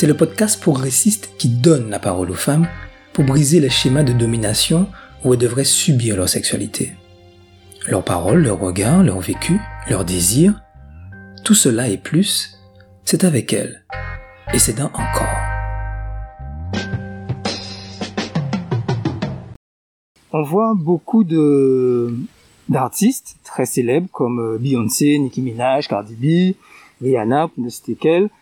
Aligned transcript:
C'est 0.00 0.06
le 0.06 0.16
podcast 0.16 0.58
progressiste 0.62 1.34
qui 1.36 1.50
donne 1.50 1.90
la 1.90 1.98
parole 1.98 2.30
aux 2.30 2.34
femmes 2.34 2.66
pour 3.12 3.24
briser 3.24 3.60
les 3.60 3.68
schémas 3.68 4.02
de 4.02 4.14
domination 4.14 4.88
où 5.22 5.34
elles 5.34 5.38
devraient 5.38 5.62
subir 5.62 6.16
leur 6.16 6.26
sexualité. 6.26 6.92
Leurs 7.86 8.02
paroles, 8.02 8.44
leurs 8.44 8.58
regards, 8.58 9.02
leur 9.02 9.20
vécu, 9.20 9.60
leurs 9.90 10.06
désirs, 10.06 10.58
tout 11.44 11.52
cela 11.52 11.86
et 11.88 11.98
plus, 11.98 12.58
c'est 13.04 13.24
avec 13.24 13.52
elles. 13.52 13.84
Et 14.54 14.58
c'est 14.58 14.72
dans 14.72 14.86
encore. 14.86 15.36
On 20.32 20.42
voit 20.42 20.72
beaucoup 20.74 21.24
de 21.24 22.14
d'artistes 22.70 23.36
très 23.44 23.66
célèbres 23.66 24.08
comme 24.10 24.40
euh, 24.40 24.56
Beyoncé, 24.58 25.18
Nicki 25.18 25.42
Minaj, 25.42 25.88
Cardi 25.88 26.14
B, 26.14 26.56
Rihanna, 27.04 27.48
pour 27.48 27.62
ne 27.62 27.68
citer 27.68 27.96
qu'elle, 27.96 28.22
euh, 28.24 28.39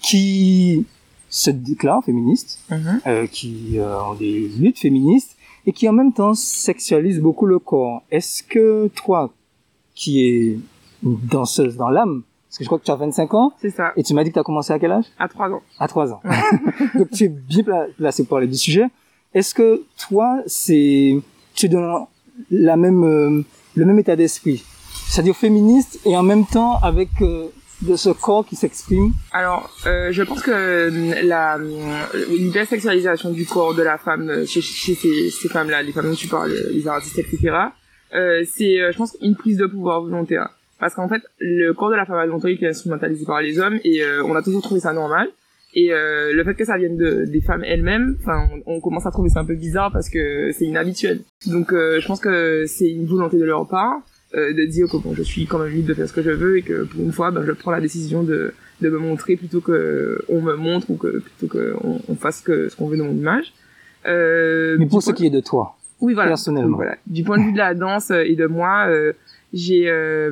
qui 0.00 0.84
se 1.30 1.50
déclarent 1.50 2.04
féministes, 2.04 2.58
Mhm. 2.70 3.00
euh, 3.06 3.26
qui 3.26 3.78
euh, 3.78 4.00
ont 4.02 4.14
des 4.14 4.48
luttes 4.58 4.78
féministes 4.78 5.36
et 5.66 5.72
qui 5.72 5.88
en 5.88 5.92
même 5.92 6.12
temps 6.12 6.34
sexualisent 6.34 7.20
beaucoup 7.20 7.46
le 7.46 7.58
corps. 7.58 8.02
Est-ce 8.10 8.42
que 8.42 8.88
toi, 8.94 9.30
qui 9.94 10.22
es 10.24 10.58
une 11.02 11.16
danseuse 11.30 11.76
dans 11.76 11.90
l'âme, 11.90 12.22
parce 12.48 12.58
que 12.58 12.64
je 12.64 12.68
crois 12.68 12.78
que 12.78 12.84
tu 12.84 12.90
as 12.90 12.96
25 12.96 13.34
ans, 13.34 13.52
C'est 13.60 13.70
ça, 13.70 13.92
et 13.96 14.02
tu 14.02 14.14
m'as 14.14 14.24
dit 14.24 14.30
que 14.30 14.34
tu 14.34 14.40
as 14.40 14.42
commencé 14.44 14.72
à 14.72 14.78
quel 14.78 14.92
âge? 14.92 15.04
À 15.18 15.28
trois 15.28 15.50
ans. 15.50 15.60
À 15.78 15.86
3 15.88 16.12
ans. 16.12 16.20
Donc 16.94 17.10
tu 17.10 17.24
es 17.24 17.28
bien 17.28 17.62
pla- 17.62 17.86
placé 17.96 18.22
pour 18.22 18.30
parler 18.30 18.46
du 18.46 18.56
sujet. 18.56 18.86
Est-ce 19.34 19.54
que 19.54 19.82
toi, 20.08 20.38
c'est 20.46 21.18
tu 21.54 21.66
es 21.66 21.68
dans 21.68 22.08
la 22.50 22.76
même 22.78 23.04
euh, 23.04 23.44
le 23.74 23.84
même 23.84 23.98
état 23.98 24.16
d'esprit, 24.16 24.64
c'est-à-dire 25.08 25.36
féministe 25.36 26.00
et 26.06 26.16
en 26.16 26.22
même 26.22 26.46
temps 26.46 26.78
avec 26.82 27.10
euh, 27.20 27.48
de 27.82 27.96
ce 27.96 28.10
corps 28.10 28.44
qui 28.46 28.56
s'exprime 28.56 29.12
Alors, 29.32 29.70
euh, 29.86 30.10
je 30.10 30.22
pense 30.22 30.42
que 30.42 30.50
euh, 30.50 31.22
la 31.22 31.56
euh, 31.56 32.24
l'hypersexualisation 32.30 33.30
du 33.30 33.46
corps 33.46 33.74
de 33.74 33.82
la 33.82 33.98
femme 33.98 34.28
euh, 34.28 34.46
chez, 34.46 34.60
chez 34.60 34.94
ces, 34.94 35.30
ces 35.30 35.48
femmes-là, 35.48 35.82
les 35.82 35.92
femmes 35.92 36.10
dont 36.10 36.14
tu 36.14 36.28
parles, 36.28 36.50
euh, 36.50 36.70
les 36.72 36.86
artistes, 36.88 37.18
etc., 37.18 37.56
euh, 38.14 38.42
c'est, 38.46 38.80
euh, 38.80 38.90
je 38.92 38.96
pense, 38.98 39.16
une 39.20 39.36
prise 39.36 39.58
de 39.58 39.66
pouvoir 39.66 40.02
volontaire. 40.02 40.48
Parce 40.80 40.94
qu'en 40.94 41.08
fait, 41.08 41.22
le 41.40 41.72
corps 41.72 41.90
de 41.90 41.96
la 41.96 42.06
femme 42.06 42.16
a 42.18 42.26
longtemps 42.26 42.48
été 42.48 42.66
instrumentalisé 42.66 43.24
par 43.24 43.42
les 43.42 43.58
hommes 43.58 43.78
et 43.84 44.02
euh, 44.02 44.22
on 44.24 44.34
a 44.34 44.42
toujours 44.42 44.62
trouvé 44.62 44.80
ça 44.80 44.92
normal. 44.92 45.28
Et 45.74 45.92
euh, 45.92 46.32
le 46.32 46.44
fait 46.44 46.54
que 46.54 46.64
ça 46.64 46.78
vienne 46.78 46.96
de, 46.96 47.24
des 47.26 47.40
femmes 47.42 47.62
elles-mêmes, 47.64 48.16
enfin, 48.20 48.48
on, 48.66 48.76
on 48.76 48.80
commence 48.80 49.04
à 49.06 49.10
trouver 49.10 49.28
ça 49.28 49.40
un 49.40 49.44
peu 49.44 49.54
bizarre 49.54 49.92
parce 49.92 50.08
que 50.08 50.50
c'est 50.52 50.64
inhabituel. 50.64 51.20
Donc, 51.46 51.72
euh, 51.72 52.00
je 52.00 52.06
pense 52.06 52.20
que 52.20 52.64
c'est 52.66 52.88
une 52.88 53.06
volonté 53.06 53.36
de 53.38 53.44
leur 53.44 53.68
part 53.68 54.00
euh, 54.34 54.52
de 54.52 54.64
dire 54.66 54.86
que 54.88 54.96
bon, 54.98 55.14
je 55.14 55.22
suis 55.22 55.46
quand 55.46 55.58
même 55.58 55.72
libre 55.72 55.88
de 55.88 55.94
faire 55.94 56.08
ce 56.08 56.12
que 56.12 56.22
je 56.22 56.30
veux 56.30 56.58
et 56.58 56.62
que 56.62 56.84
pour 56.84 57.00
une 57.02 57.12
fois, 57.12 57.30
ben, 57.30 57.44
je 57.46 57.52
prends 57.52 57.70
la 57.70 57.80
décision 57.80 58.22
de 58.22 58.52
de 58.80 58.88
me 58.90 58.98
montrer 58.98 59.36
plutôt 59.36 59.60
que 59.60 60.22
on 60.28 60.40
me 60.40 60.54
montre 60.54 60.90
ou 60.90 60.96
que 60.96 61.18
plutôt 61.18 61.46
que 61.48 61.74
on, 61.82 62.00
on 62.08 62.14
fasse 62.14 62.40
que 62.42 62.68
ce 62.68 62.76
qu'on 62.76 62.88
veut 62.88 62.96
de 62.96 63.02
mon 63.02 63.12
image. 63.12 63.52
Euh, 64.06 64.76
Mais 64.78 64.86
pour 64.86 65.02
ce 65.02 65.06
point- 65.10 65.14
qui 65.16 65.26
est 65.26 65.30
de 65.30 65.40
toi, 65.40 65.76
oui, 66.00 66.14
voilà. 66.14 66.28
personnellement. 66.30 66.76
Voilà. 66.76 66.96
Du 67.06 67.24
point 67.24 67.38
de 67.38 67.44
vue 67.44 67.52
de 67.52 67.58
la 67.58 67.74
danse 67.74 68.10
euh, 68.10 68.22
et 68.24 68.36
de 68.36 68.46
moi, 68.46 68.86
euh, 68.88 69.12
j'ai 69.52 69.90
euh, 69.90 70.30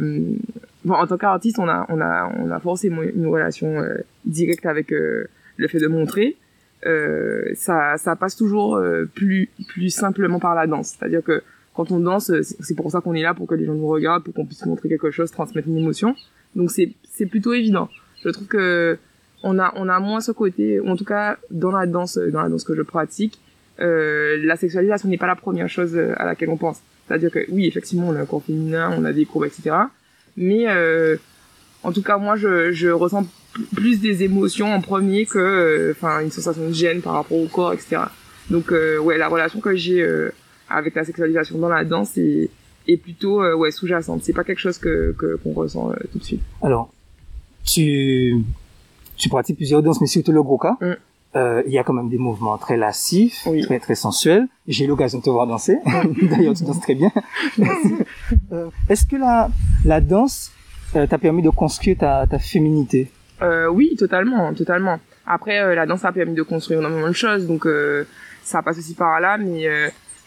bon, 0.85 0.95
en 0.95 1.07
tant 1.07 1.17
qu'artiste, 1.19 1.59
on 1.59 1.69
a 1.69 1.87
on 1.89 2.01
a 2.01 2.33
on 2.39 2.51
a 2.51 2.61
forcément 2.61 3.03
une 3.03 3.27
relation 3.27 3.81
euh, 3.81 3.97
directe 4.25 4.67
avec 4.67 4.93
euh, 4.93 5.25
le 5.57 5.69
fait 5.69 5.79
de 5.79 5.89
montrer. 5.89 6.37
Euh, 6.87 7.43
ça 7.55 7.97
ça 7.97 8.15
passe 8.15 8.37
toujours 8.37 8.77
euh, 8.77 9.07
plus 9.13 9.49
plus 9.69 9.91
simplement 9.91 10.39
par 10.39 10.55
la 10.55 10.67
danse. 10.67 10.97
C'est-à-dire 10.99 11.23
que 11.25 11.43
quand 11.77 11.93
on 11.93 12.01
danse, 12.01 12.31
euh, 12.31 12.43
c'est 12.43 12.75
pour 12.75 12.91
ça 12.91 13.01
qu'on 13.01 13.15
est 13.15 13.23
là 13.23 13.35
pour 13.35 13.47
que 13.47 13.55
les 13.55 13.67
gens 13.67 13.75
nous 13.75 13.87
regardent, 13.87 14.25
pour 14.25 14.35
qu'on 14.35 14.47
puisse 14.47 14.65
montrer 14.67 14.89
quelque 14.89 15.11
chose, 15.11 15.31
transmettre 15.31 15.69
une 15.69 15.79
émotion. 15.79 16.17
Donc 16.55 16.71
c'est 16.71 16.93
c'est 17.13 17.27
plutôt 17.27 17.53
évident. 17.53 17.89
Je 18.25 18.31
trouve 18.31 18.47
que 18.47 18.99
on 19.43 19.59
a 19.59 19.73
on 19.77 19.89
a 19.89 20.01
moins 20.01 20.21
ce 20.21 20.33
côté, 20.33 20.81
ou 20.81 20.89
en 20.89 20.97
tout 20.97 21.05
cas 21.05 21.37
dans 21.51 21.71
la 21.71 21.87
danse 21.87 22.19
dans 22.19 22.43
la 22.43 22.49
danse 22.49 22.65
que 22.65 22.75
je 22.75 22.83
pratique, 22.83 23.39
euh, 23.81 24.39
la 24.43 24.57
sexualisation 24.57 25.09
n'est 25.09 25.19
pas 25.19 25.27
la 25.27 25.37
première 25.37 25.69
chose 25.69 25.95
euh, 25.95 26.15
à 26.17 26.25
laquelle 26.25 26.49
on 26.49 26.57
pense. 26.57 26.81
C'est-à-dire 27.07 27.31
que 27.31 27.45
oui, 27.51 27.67
effectivement, 27.67 28.09
on 28.09 28.17
a 28.17 28.21
un 28.21 28.27
corps 28.27 28.43
féminin, 28.43 28.95
on 28.97 29.05
a 29.05 29.13
des 29.13 29.27
courbes, 29.27 29.45
etc. 29.45 29.77
Mais 30.37 30.65
euh, 30.69 31.17
en 31.83 31.93
tout 31.93 32.03
cas, 32.03 32.19
moi, 32.19 32.37
je, 32.37 32.73
je 32.73 32.89
ressens 32.89 33.27
plus 33.75 34.01
des 34.01 34.23
émotions 34.23 34.73
en 34.73 34.81
premier 34.81 35.25
que, 35.25 35.39
euh, 35.39 35.93
enfin, 35.93 36.21
une 36.21 36.31
sensation 36.31 36.69
de 36.69 36.73
gêne 36.73 37.01
par 37.01 37.15
rapport 37.15 37.39
au 37.39 37.47
corps, 37.47 37.73
etc. 37.73 38.03
Donc, 38.51 38.71
ouais, 38.71 39.19
la 39.19 39.29
relation 39.29 39.61
que 39.61 39.75
j'ai 39.75 40.07
avec 40.69 40.95
la 40.95 41.05
sexualisation 41.05 41.59
dans 41.59 41.69
la 41.69 41.85
danse 41.85 42.17
est, 42.19 42.51
est 42.89 42.97
plutôt 42.97 43.43
euh, 43.43 43.55
ouais 43.55 43.71
sous-jacente. 43.71 44.23
C'est 44.23 44.33
pas 44.33 44.45
quelque 44.45 44.59
chose 44.61 44.79
que 44.79 45.15
qu'on 45.43 45.53
ressent 45.53 45.91
euh, 45.91 45.95
tout 46.13 46.19
de 46.19 46.25
suite. 46.25 46.43
Alors, 46.63 46.91
tu, 47.65 48.43
tu 49.17 49.29
pratiques 49.29 49.57
plusieurs 49.57 49.83
danses, 49.83 50.01
mais 50.01 50.07
surtout 50.07 50.33
le 50.33 50.43
goka. 50.43 50.77
Mm. 50.81 50.93
Euh, 51.35 51.63
il 51.67 51.73
y 51.73 51.79
a 51.79 51.85
quand 51.85 51.93
même 51.93 52.09
des 52.09 52.17
mouvements 52.19 52.57
très 52.57 52.79
lascifs, 52.79 53.43
Oui. 53.47 53.61
très 53.63 53.79
très 53.79 53.95
sensuels. 53.95 54.47
J'ai 54.67 54.85
eu 54.85 54.89
l'occasion 54.89 55.19
de 55.19 55.25
te 55.25 55.29
voir 55.31 55.47
danser. 55.47 55.77
D'ailleurs, 56.23 56.55
tu 56.55 56.65
danses 56.65 56.81
très 56.81 56.95
bien. 56.95 57.11
Est-ce 58.89 59.05
que 59.07 59.17
la, 59.17 59.51
la 59.85 60.01
danse 60.01 60.51
t'a 60.93 61.19
permis 61.19 61.43
de 61.43 61.51
construire 61.51 61.99
ta, 61.99 62.27
ta 62.27 62.39
féminité? 62.39 63.11
Oui, 63.71 63.97
totalement, 63.99 64.55
totalement. 64.55 64.99
Après, 65.27 65.75
la 65.75 65.85
danse 65.85 66.05
a 66.07 66.13
permis 66.13 66.33
de 66.35 66.43
construire 66.43 66.79
énormément 66.81 67.09
de 67.09 67.13
choses, 67.13 67.47
donc 67.47 67.67
ça 68.43 68.63
passe 68.63 68.79
aussi 68.79 68.95
par 68.95 69.21
là, 69.21 69.37
mais 69.37 69.67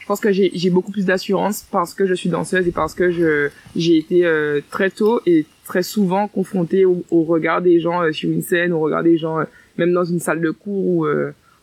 pense 0.09 0.21
que 0.21 0.31
j'ai 0.31 0.69
beaucoup 0.71 0.91
plus 0.91 1.05
d'assurance 1.05 1.67
parce 1.71 1.93
que 1.93 2.07
je 2.07 2.15
suis 2.15 2.29
danseuse 2.29 2.67
et 2.67 2.71
parce 2.71 2.95
que 2.95 3.11
je 3.11 3.49
j'ai 3.75 3.99
été 3.99 4.25
euh, 4.25 4.59
très 4.71 4.89
tôt 4.89 5.21
et 5.27 5.45
très 5.65 5.83
souvent 5.83 6.27
confrontée 6.27 6.83
au, 6.83 7.03
regard 7.11 7.61
des 7.61 7.79
gens 7.79 8.01
euh, 8.01 8.11
sur 8.11 8.31
une 8.31 8.41
scène, 8.41 8.73
au 8.73 8.79
regard 8.79 9.03
des 9.03 9.19
gens, 9.19 9.39
euh, 9.39 9.43
même 9.77 9.93
dans 9.93 10.05
une 10.05 10.19
salle 10.19 10.41
de 10.41 10.49
cours 10.49 10.83
où 10.83 11.07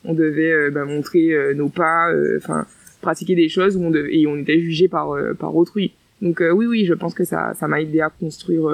on 0.04 0.14
devait 0.14 0.70
ben, 0.70 0.84
montrer 0.84 1.34
nos 1.56 1.68
pas, 1.68 2.12
enfin 2.36 2.66
pratiquer 3.00 3.34
des 3.34 3.48
choses 3.48 3.76
où 3.76 3.92
et 3.96 4.28
on 4.28 4.36
était 4.36 4.60
jugé 4.60 4.86
par 4.86 5.16
par 5.40 5.56
autrui. 5.56 5.92
Donc 6.22 6.40
oui, 6.40 6.66
oui, 6.66 6.84
je 6.86 6.94
pense 6.94 7.14
que 7.14 7.24
ça 7.24 7.52
ça 7.58 7.66
m'a 7.66 7.80
aidé 7.80 8.00
à 8.00 8.10
construire 8.10 8.68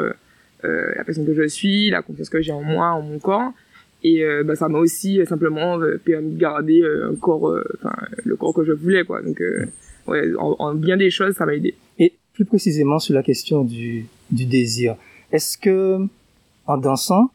la 0.63 1.03
personne 1.03 1.25
que 1.25 1.35
je 1.35 1.49
suis, 1.49 1.89
la 1.89 2.03
confiance 2.03 2.29
que 2.29 2.43
j'ai 2.43 2.53
en 2.53 2.63
moi, 2.63 2.89
en 2.89 3.01
mon 3.01 3.19
corps. 3.19 3.53
Et 4.05 4.23
euh, 4.25 4.43
bah, 4.45 4.57
ça 4.57 4.69
m'a 4.69 4.79
aussi 4.79 5.21
euh, 5.21 5.25
simplement 5.27 5.79
euh, 5.81 6.01
permis 6.05 6.33
de 6.35 6.39
garder 6.39 6.81
euh, 6.83 7.11
un 7.13 7.17
corps, 7.17 7.55
enfin 7.79 7.95
le 8.25 8.37
corps 8.37 8.55
que 8.55 8.65
je 8.65 8.73
voulais, 8.73 9.05
quoi. 9.05 9.23
Donc 9.23 9.41
euh, 9.41 9.67
ouais, 10.09 10.25
en, 10.39 10.57
en 10.59 10.75
bien 10.75 10.97
des 10.97 11.11
choses, 11.11 11.35
ça 11.35 11.47
m'a 11.47 11.55
aidé. 11.55 11.75
Et 11.99 12.13
plus 12.33 12.45
précisément 12.45 12.99
sur 12.99 13.15
la 13.15 13.23
question 13.23 13.63
du, 13.65 14.07
du 14.31 14.45
désir. 14.47 14.97
Est-ce 15.31 15.57
que, 15.57 15.99
en 16.67 16.77
dansant, 16.79 17.31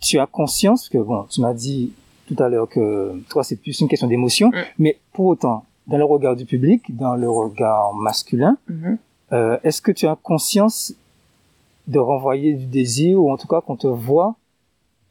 tu 0.00 0.18
as 0.18 0.26
conscience, 0.26 0.88
que 0.88 0.98
bon, 0.98 1.24
tu 1.30 1.40
m'as 1.40 1.54
dit 1.54 1.92
tout 2.28 2.36
à 2.42 2.48
l'heure 2.48 2.68
que 2.68 3.12
toi, 3.30 3.42
c'est 3.42 3.56
plus 3.56 3.80
une 3.80 3.88
question 3.88 4.06
d'émotion, 4.06 4.48
Mm. 4.50 4.60
mais 4.78 4.98
pour 5.12 5.26
autant, 5.26 5.64
dans 5.86 5.96
le 5.98 6.04
regard 6.04 6.36
du 6.36 6.44
public, 6.44 6.82
dans 6.94 7.16
le 7.16 7.28
regard 7.28 7.94
masculin, 7.94 8.56
euh, 9.32 9.56
est-ce 9.64 9.80
que 9.82 9.92
tu 9.92 10.06
as 10.06 10.16
conscience 10.22 10.94
de 11.88 11.98
renvoyer 11.98 12.54
du 12.54 12.66
désir, 12.66 13.18
ou 13.20 13.30
en 13.30 13.36
tout 13.36 13.48
cas 13.48 13.60
qu'on 13.60 13.76
te 13.76 13.86
voit 13.88 14.36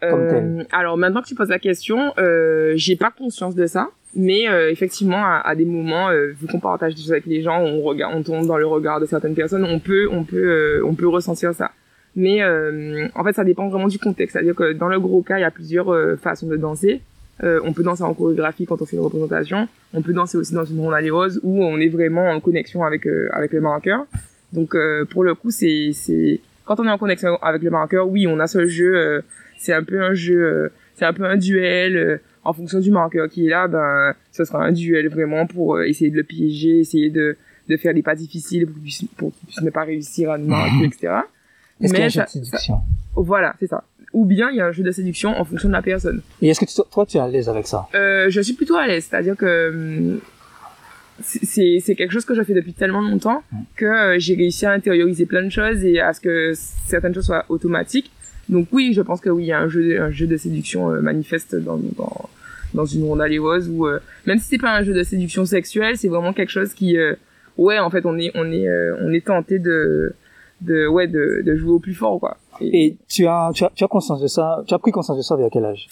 Comme 0.01 0.21
Euh, 0.21 0.63
alors 0.71 0.97
maintenant 0.97 1.21
que 1.21 1.27
tu 1.27 1.35
poses 1.35 1.49
la 1.49 1.59
question, 1.59 2.13
euh, 2.17 2.73
j'ai 2.75 2.95
pas 2.95 3.11
conscience 3.11 3.55
de 3.55 3.67
ça, 3.67 3.89
mais 4.15 4.49
euh, 4.49 4.71
effectivement 4.71 5.23
à, 5.23 5.41
à 5.45 5.55
des 5.55 5.65
moments, 5.65 6.09
euh, 6.09 6.33
vu 6.39 6.47
qu'on 6.47 6.59
partage 6.59 6.95
des 6.95 7.01
choses 7.01 7.11
avec 7.11 7.25
les 7.27 7.41
gens, 7.43 7.61
on 7.61 7.81
regarde, 7.81 8.13
on 8.15 8.23
tombe 8.23 8.47
dans 8.47 8.57
le 8.57 8.65
regard 8.65 8.99
de 8.99 9.05
certaines 9.05 9.35
personnes, 9.35 9.63
on 9.63 9.79
peut, 9.79 10.07
on 10.11 10.23
peut, 10.23 10.37
euh, 10.37 10.85
on 10.85 10.95
peut 10.95 11.07
ressentir 11.07 11.53
ça. 11.53 11.71
Mais 12.15 12.41
euh, 12.41 13.07
en 13.15 13.23
fait, 13.23 13.33
ça 13.33 13.43
dépend 13.43 13.69
vraiment 13.69 13.87
du 13.87 13.99
contexte. 13.99 14.33
C'est-à-dire 14.33 14.55
que 14.55 14.73
dans 14.73 14.89
le 14.89 14.99
gros 14.99 15.21
cas, 15.21 15.37
il 15.37 15.41
y 15.41 15.45
a 15.45 15.51
plusieurs 15.51 15.93
euh, 15.93 16.17
façons 16.17 16.47
de 16.47 16.57
danser. 16.57 17.01
Euh, 17.43 17.59
on 17.63 17.73
peut 17.73 17.83
danser 17.83 18.03
en 18.03 18.13
chorégraphie 18.13 18.65
quand 18.65 18.81
on 18.81 18.85
fait 18.85 18.97
une 18.97 19.03
représentation. 19.03 19.67
On 19.93 20.01
peut 20.01 20.13
danser 20.13 20.37
aussi 20.37 20.53
dans 20.53 20.65
une 20.65 20.79
ronde 20.79 20.93
à 20.93 21.01
où 21.43 21.63
on 21.63 21.77
est 21.79 21.87
vraiment 21.87 22.29
en 22.29 22.39
connexion 22.39 22.83
avec 22.83 23.07
euh, 23.07 23.29
avec 23.31 23.53
le 23.53 23.61
marqueur. 23.61 24.05
Donc 24.51 24.75
euh, 24.75 25.05
pour 25.05 25.23
le 25.23 25.35
coup, 25.35 25.51
c'est 25.51 25.91
c'est 25.93 26.41
quand 26.65 26.79
on 26.79 26.85
est 26.85 26.91
en 26.91 26.97
connexion 26.97 27.37
avec 27.41 27.61
le 27.63 27.69
marqueur, 27.69 28.07
oui, 28.09 28.27
on 28.27 28.39
a 28.39 28.47
ce 28.47 28.67
jeu. 28.67 29.23
C'est 29.61 29.73
un 29.73 29.83
peu 29.83 30.01
un 30.01 30.13
jeu, 30.13 30.43
euh, 30.43 30.69
c'est 30.95 31.05
un 31.05 31.13
peu 31.13 31.25
un 31.25 31.37
duel. 31.37 31.95
euh, 31.97 32.17
en 32.43 32.53
fonction 32.53 32.79
du 32.79 32.89
marqueur 32.89 33.29
qui 33.29 33.45
est 33.45 33.49
là, 33.51 33.67
ben 33.67 34.15
ce 34.31 34.43
sera 34.45 34.63
un 34.65 34.71
duel 34.71 35.07
vraiment 35.09 35.45
pour 35.45 35.75
euh, 35.75 35.83
essayer 35.83 36.09
de 36.09 36.15
le 36.17 36.23
piéger, 36.23 36.79
essayer 36.79 37.09
de 37.11 37.37
de 37.69 37.77
faire 37.77 37.93
des 37.93 38.01
pas 38.01 38.15
difficiles 38.15 38.65
pour 38.65 38.73
qu'il 38.73 38.81
puisse, 38.83 39.05
pour 39.15 39.31
qu'il 39.31 39.45
puisse 39.47 39.61
ne 39.61 39.69
pas 39.69 39.83
réussir 39.83 40.31
à 40.31 40.37
nous 40.39 40.47
marquer, 40.47 40.85
etc. 40.85 41.13
Est-ce 41.79 41.93
qu'il 41.93 41.99
y 41.99 42.03
a 42.03 42.05
un 42.05 42.09
jeu 42.09 42.21
de 42.23 42.27
séduction? 42.29 42.77
Voilà, 43.15 43.53
c'est 43.59 43.67
ça. 43.67 43.83
Ou 44.13 44.25
bien 44.25 44.49
il 44.49 44.57
y 44.57 44.59
a 44.61 44.65
un 44.65 44.71
jeu 44.71 44.83
de 44.83 44.91
séduction 44.91 45.29
en 45.39 45.45
fonction 45.45 45.69
de 45.69 45.73
la 45.73 45.81
personne. 45.83 46.21
Et 46.41 46.49
est-ce 46.49 46.59
que 46.59 46.65
tu- 46.65 46.89
toi, 46.91 47.05
tu 47.05 47.17
es 47.17 47.19
à 47.19 47.27
l'aise 47.27 47.47
avec 47.47 47.67
ça? 47.67 47.87
Euh, 47.93 48.25
je 48.29 48.41
suis 48.41 48.53
plutôt 48.53 48.75
à 48.75 48.87
l'aise, 48.87 49.05
c'est-à-dire 49.07 49.37
que 49.37 50.19
c'est- 51.23 51.79
c'est 51.79 51.95
quelque 51.95 52.11
chose 52.11 52.25
que 52.25 52.33
je 52.33 52.41
fais 52.43 52.53
depuis 52.55 52.73
tellement 52.73 53.01
longtemps 53.01 53.43
que 53.75 53.85
euh, 53.85 54.15
j'ai 54.19 54.35
réussi 54.35 54.65
à 54.65 54.71
intérioriser 54.71 55.25
plein 55.27 55.43
de 55.43 55.49
choses 55.49 55.83
et 55.85 55.99
à 55.99 56.13
ce 56.13 56.19
que 56.21 56.53
certaines 56.87 57.13
choses 57.13 57.25
soient 57.27 57.45
automatiques. 57.49 58.11
Donc 58.51 58.67
oui, 58.71 58.91
je 58.93 59.01
pense 59.01 59.21
que 59.21 59.29
oui, 59.29 59.43
il 59.45 59.47
y 59.47 59.51
a 59.53 59.59
un 59.59 59.69
jeu, 59.69 59.99
un 60.01 60.11
jeu 60.11 60.27
de 60.27 60.37
séduction 60.37 60.91
euh, 60.91 61.01
manifeste 61.01 61.55
dans, 61.55 61.77
dans 61.97 62.29
dans 62.73 62.85
une 62.85 63.03
ronde 63.03 63.21
rose 63.39 63.69
ou 63.69 63.85
euh, 63.85 63.99
même 64.25 64.37
si 64.39 64.45
c'est 64.51 64.57
pas 64.57 64.73
un 64.73 64.83
jeu 64.83 64.93
de 64.93 65.03
séduction 65.03 65.45
sexuelle, 65.45 65.97
c'est 65.97 66.07
vraiment 66.07 66.31
quelque 66.33 66.49
chose 66.51 66.73
qui 66.73 66.97
euh, 66.97 67.15
ouais, 67.57 67.79
en 67.79 67.89
fait, 67.89 68.05
on 68.05 68.17
est 68.17 68.31
on 68.35 68.49
est 68.51 68.67
on 69.01 69.11
est 69.11 69.25
tenté 69.25 69.59
de 69.59 70.13
de 70.61 70.87
ouais 70.87 71.07
de, 71.07 71.41
de 71.45 71.55
jouer 71.55 71.71
au 71.71 71.79
plus 71.79 71.93
fort 71.95 72.19
quoi. 72.19 72.37
Et 72.61 72.95
tu 73.09 73.25
as, 73.25 73.51
tu 73.55 73.63
as, 73.63 73.71
tu 73.73 73.83
as 73.83 73.87
conscience 73.87 74.21
de 74.21 74.27
ça 74.27 74.63
Tu 74.67 74.73
as 74.73 74.79
pris 74.79 74.91
conscience 74.91 75.17
de 75.17 75.23
ça 75.23 75.35
vers 75.35 75.49
quel 75.51 75.65
âge? 75.65 75.87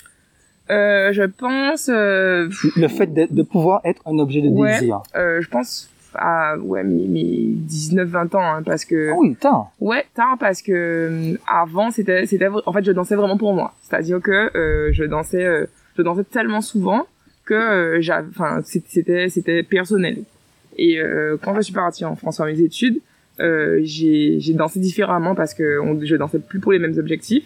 Je 0.69 1.23
pense 1.25 1.87
Le 1.89 2.87
fait 2.87 3.07
de, 3.13 3.27
de 3.33 3.41
pouvoir 3.41 3.81
être 3.85 4.01
un 4.05 4.19
objet 4.19 4.41
de 4.41 4.49
Ouais. 4.49 4.73
désir. 4.79 5.01
je 5.15 5.47
pense 5.49 5.89
à 6.15 6.57
ouais 6.57 6.83
mes, 6.83 7.07
mes 7.07 7.45
19 7.53 8.07
20 8.07 8.35
ans 8.35 8.41
hein, 8.41 8.63
parce 8.63 8.85
que 8.85 9.11
oui, 9.15 9.35
tard. 9.35 9.71
Ouais, 9.79 10.05
tard 10.13 10.37
parce 10.39 10.61
que 10.61 10.71
euh, 10.71 11.37
avant 11.47 11.91
c'était 11.91 12.25
c'était 12.25 12.47
en 12.47 12.73
fait 12.73 12.83
je 12.83 12.91
dansais 12.91 13.15
vraiment 13.15 13.37
pour 13.37 13.53
moi. 13.53 13.73
C'est-à-dire 13.81 14.19
que 14.21 14.55
euh, 14.57 14.91
je 14.91 15.03
dansais 15.03 15.43
euh, 15.45 15.65
je 15.97 16.01
dansais 16.01 16.23
tellement 16.23 16.61
souvent 16.61 17.07
que 17.45 17.53
euh, 17.53 18.01
j'avais 18.01 18.27
enfin 18.29 18.61
c'était 18.63 19.29
c'était 19.29 19.63
personnel. 19.63 20.23
Et 20.77 20.99
euh, 20.99 21.37
quand 21.41 21.55
je 21.55 21.61
suis 21.61 21.73
partie 21.73 22.05
en 22.05 22.15
France 22.15 22.37
faire 22.37 22.45
mes 22.45 22.61
études, 22.61 22.99
euh, 23.39 23.79
j'ai 23.83 24.39
j'ai 24.39 24.53
dansé 24.53 24.79
différemment 24.79 25.35
parce 25.35 25.53
que 25.53 25.79
on, 25.81 25.99
je 26.03 26.15
dansais 26.15 26.39
plus 26.39 26.59
pour 26.59 26.71
les 26.71 26.79
mêmes 26.79 26.97
objectifs. 26.97 27.45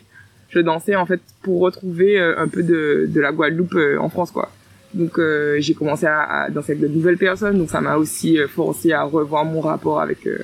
Je 0.50 0.60
dansais 0.60 0.96
en 0.96 1.06
fait 1.06 1.20
pour 1.42 1.62
retrouver 1.62 2.20
euh, 2.20 2.36
un 2.38 2.48
peu 2.48 2.64
de 2.64 3.08
de 3.10 3.22
la 3.22 3.32
Guadeloupe 3.32 3.74
euh, 3.76 3.98
en 4.00 4.10
France 4.10 4.32
quoi. 4.32 4.52
Donc 4.94 5.18
euh, 5.18 5.58
j'ai 5.60 5.74
commencé 5.74 6.06
à, 6.06 6.22
à 6.44 6.50
danser 6.50 6.74
avec 6.74 6.84
de 6.84 6.88
nouvelles 6.88 7.18
personnes, 7.18 7.58
donc 7.58 7.70
ça 7.70 7.82
m'a 7.82 7.96
aussi 7.98 8.38
euh, 8.40 8.48
forcé 8.48 8.92
à 8.92 9.04
revoir 9.04 9.44
mon 9.46 9.60
rapport 9.62 10.00
avec 10.02 10.28
euh, 10.28 10.38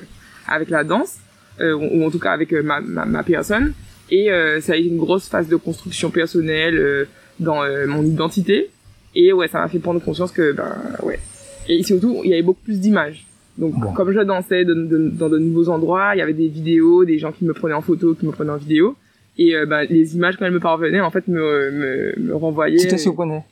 avec 0.48 0.70
la 0.70 0.82
danse 0.84 1.18
euh, 1.60 1.72
ou, 1.74 2.00
ou 2.00 2.04
en 2.06 2.10
tout 2.10 2.18
cas 2.18 2.32
avec 2.32 2.52
euh, 2.52 2.62
ma, 2.62 2.80
ma, 2.80 3.04
ma 3.04 3.22
personne. 3.22 3.72
Et 4.10 4.30
euh, 4.32 4.60
ça 4.60 4.72
a 4.72 4.76
été 4.76 4.88
une 4.88 4.98
grosse 4.98 5.28
phase 5.28 5.46
de 5.48 5.54
construction 5.56 6.10
personnelle 6.10 6.76
euh, 6.76 7.04
dans 7.38 7.62
euh, 7.62 7.86
mon 7.86 8.02
identité. 8.04 8.70
Et 9.14 9.32
ouais, 9.32 9.46
ça 9.48 9.60
m'a 9.60 9.68
fait 9.68 9.78
prendre 9.78 10.00
conscience 10.02 10.32
que, 10.32 10.52
ben 10.52 10.74
ouais. 11.04 11.18
Et 11.68 11.82
surtout, 11.84 12.20
il 12.24 12.30
y 12.30 12.32
avait 12.32 12.42
beaucoup 12.42 12.62
plus 12.64 12.80
d'images. 12.80 13.24
Donc, 13.56 13.74
Bon. 13.78 13.92
comme 13.92 14.10
je 14.12 14.20
dansais 14.20 14.64
de- 14.64 14.74
de- 14.74 15.10
dans 15.10 15.28
de 15.28 15.38
nouveaux 15.38 15.68
endroits, 15.68 16.12
il 16.14 16.18
y 16.18 16.22
avait 16.22 16.32
des 16.32 16.48
vidéos, 16.48 17.04
des 17.04 17.18
gens 17.18 17.30
qui 17.30 17.44
me 17.44 17.52
prenaient 17.52 17.74
en 17.74 17.82
photo, 17.82 18.14
qui 18.14 18.26
me 18.26 18.32
prenaient 18.32 18.50
en 18.50 18.56
vidéo. 18.56 18.96
Et 19.38 19.54
ben, 19.66 19.86
les 19.88 20.16
images, 20.16 20.36
quand 20.36 20.44
elles 20.46 20.52
me 20.52 20.60
parvenaient, 20.60 21.00
en 21.00 21.10
fait, 21.10 21.26
me, 21.28 21.70
me, 21.70 22.14
me 22.18 22.34
renvoyaient. 22.34 22.78
Tu 22.78 22.88
te 22.88 22.96
surprenais. 22.96 23.44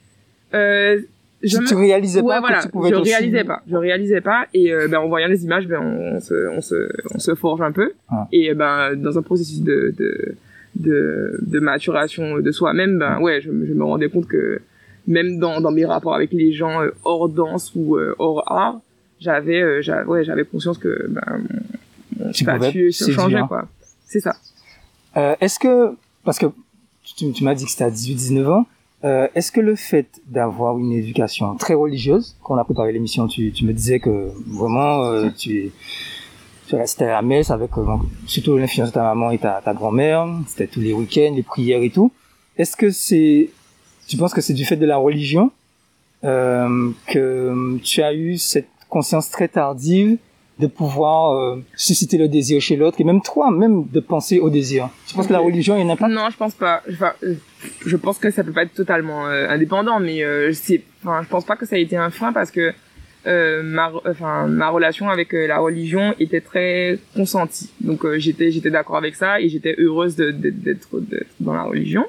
Euh, 0.55 1.01
je 1.43 1.59
Tu, 1.59 1.75
réalisais 1.75 2.21
ouais, 2.21 2.35
pas 2.35 2.41
voilà. 2.41 2.59
que 2.59 2.63
tu 2.65 2.69
pouvais 2.71 2.91
je 2.91 2.95
réalisais 2.97 3.45
pas. 3.45 3.63
Je 3.71 3.77
réalisais 3.77 4.21
pas. 4.21 4.47
Et 4.55 4.73
euh, 4.73 4.89
ben, 4.89 4.99
en 4.99 5.09
voyant 5.09 5.29
les 5.29 5.45
images, 5.45 5.67
ben, 5.69 5.79
on, 5.81 6.17
on 6.17 6.21
se, 6.21 6.49
on 6.57 6.61
se, 6.61 6.89
on 7.15 7.19
se 7.19 7.35
forge 7.35 7.61
un 7.63 7.71
peu. 7.73 7.93
Ah. 8.09 8.27
Et 8.33 8.55
ben, 8.55 8.95
dans 8.97 9.17
un 9.19 9.23
processus 9.23 9.63
de, 9.63 9.95
de, 9.97 10.35
de, 10.77 11.39
de 11.43 11.61
maturation 11.61 12.39
de 12.39 12.51
soi-même, 12.51 12.99
ben, 12.99 13.21
ouais, 13.21 13.41
je, 13.41 13.51
me- 13.51 13.67
je 13.67 13.73
me 13.73 13.85
rendais 13.85 14.09
compte 14.09 14.27
que 14.27 14.61
même 15.07 15.39
dans, 15.39 15.61
dans 15.61 15.71
mes 15.71 15.85
rapports 15.87 16.15
avec 16.15 16.33
les 16.33 16.53
gens 16.53 16.83
euh, 16.83 16.91
hors 17.05 17.29
danse 17.29 17.73
ou 17.77 17.97
euh, 17.97 18.15
hors 18.19 18.51
art, 18.51 18.81
j'avais, 19.21 19.81
j'avais, 19.83 20.05
ouais, 20.07 20.25
j'avais 20.25 20.45
conscience 20.45 20.79
que 20.79 21.07
ben, 21.09 21.23
mon, 22.19 22.33
statut 22.33 22.91
changeait, 22.93 23.43
quoi. 23.47 23.69
C'est 24.07 24.21
ça. 24.21 24.35
Euh, 25.17 25.35
est-ce 25.41 25.59
que, 25.59 25.91
parce 26.25 26.39
que 26.39 26.47
tu, 27.17 27.33
tu 27.33 27.45
m'as 27.45 27.55
dit 27.55 27.65
que 27.65 27.71
c'était 27.71 27.85
à 27.85 27.91
18-19 27.91 28.47
ans, 28.47 28.67
euh, 29.05 29.29
est-ce 29.35 29.53
que 29.53 29.61
le 29.61 29.77
fait 29.77 30.21
d'avoir 30.27 30.79
une 30.79 30.93
éducation 30.93 31.55
très 31.57 31.75
religieuse, 31.75 32.37
quand 32.43 32.55
on 32.55 32.59
a 32.59 32.65
préparé 32.65 32.93
l'émission, 32.93 33.29
tu, 33.29 33.53
tu 33.53 33.65
me 33.65 33.73
disais 33.73 34.01
que 34.01 34.33
vraiment 34.47 35.05
euh, 35.05 35.31
tu, 35.37 35.71
tu 36.67 36.75
restais 36.75 37.05
à 37.05 37.13
la 37.13 37.23
messe 37.23 37.51
avec 37.51 37.71
euh, 37.79 37.85
surtout 38.27 38.57
l'influence 38.57 38.89
de 38.89 38.95
ta 38.95 39.03
maman 39.03 39.31
et 39.31 39.39
ta, 39.39 39.61
ta 39.65 39.73
grand-mère, 39.73 40.27
c'était 40.47 40.67
tous 40.67 40.81
les 40.81 40.93
week-ends, 40.93 41.33
les 41.35 41.43
prières 41.45 41.83
et 41.83 41.91
tout. 41.91 42.11
Est-ce 42.57 42.77
que 42.77 42.91
c'est, 42.91 43.51
tu 44.09 44.17
penses 44.17 44.35
que 44.35 44.41
c'est 44.41 44.55
du 44.55 44.65
fait 44.65 44.77
de 44.77 44.87
la 44.87 44.97
religion 44.97 45.53
euh, 46.25 46.91
que 47.07 47.79
tu 47.85 48.03
as 48.03 48.13
eu 48.13 48.37
cette 48.37 48.69
conscience 48.89 49.31
très 49.31 49.47
tardive 49.47 50.19
de 50.59 50.67
pouvoir 50.67 51.33
euh, 51.33 51.63
susciter 51.75 52.19
le 52.19 52.29
désir 52.29 52.61
chez 52.61 52.77
l'autre 52.77 53.01
et 53.01 53.05
même 53.05 53.23
toi 53.23 53.51
même 53.51 53.85
de 53.93 54.01
penser 54.01 54.41
au 54.41 54.51
désir. 54.51 54.91
Je 55.07 55.15
pense 55.15 55.27
que 55.27 55.33
la 55.33 55.39
religion 55.39 55.75
a 55.89 55.97
pas. 55.97 56.09
Non, 56.09 56.31
je 56.31 56.37
pense 56.37 56.55
pas. 56.55 56.83
Enfin, 56.91 57.13
euh, 57.23 57.35
je 57.87 57.97
pense 57.97 58.19
que 58.19 58.31
ça 58.31 58.43
peut 58.43 58.53
pas 58.53 58.65
être 58.65 58.75
totalement 58.75 59.27
euh, 59.29 59.49
indépendant, 59.49 60.01
mais 60.01 60.25
euh, 60.25 60.53
c'est, 60.53 60.83
enfin, 61.03 61.23
je 61.23 61.29
pense 61.29 61.45
pas 61.45 61.57
que 61.57 61.67
ça 61.67 61.77
a 61.77 61.79
été 61.79 61.97
un 61.97 62.11
frein 62.11 62.33
parce 62.33 62.51
que 62.51 62.73
euh, 63.27 63.63
ma, 63.63 63.93
enfin, 64.07 64.47
ma 64.47 64.69
relation 64.71 65.09
avec 65.11 65.35
euh, 65.35 65.47
la 65.47 65.59
religion 65.59 66.15
était 66.19 66.41
très 66.41 66.99
consentie. 67.15 67.71
Donc 67.81 68.05
euh, 68.05 68.19
j'étais, 68.19 68.51
j'étais 68.51 68.71
d'accord 68.71 68.97
avec 68.97 69.15
ça 69.15 69.41
et 69.41 69.49
j'étais 69.49 69.77
heureuse 69.79 70.17
d'être 70.17 70.89
dans 71.41 71.55
la 71.55 71.63
religion. 71.63 72.05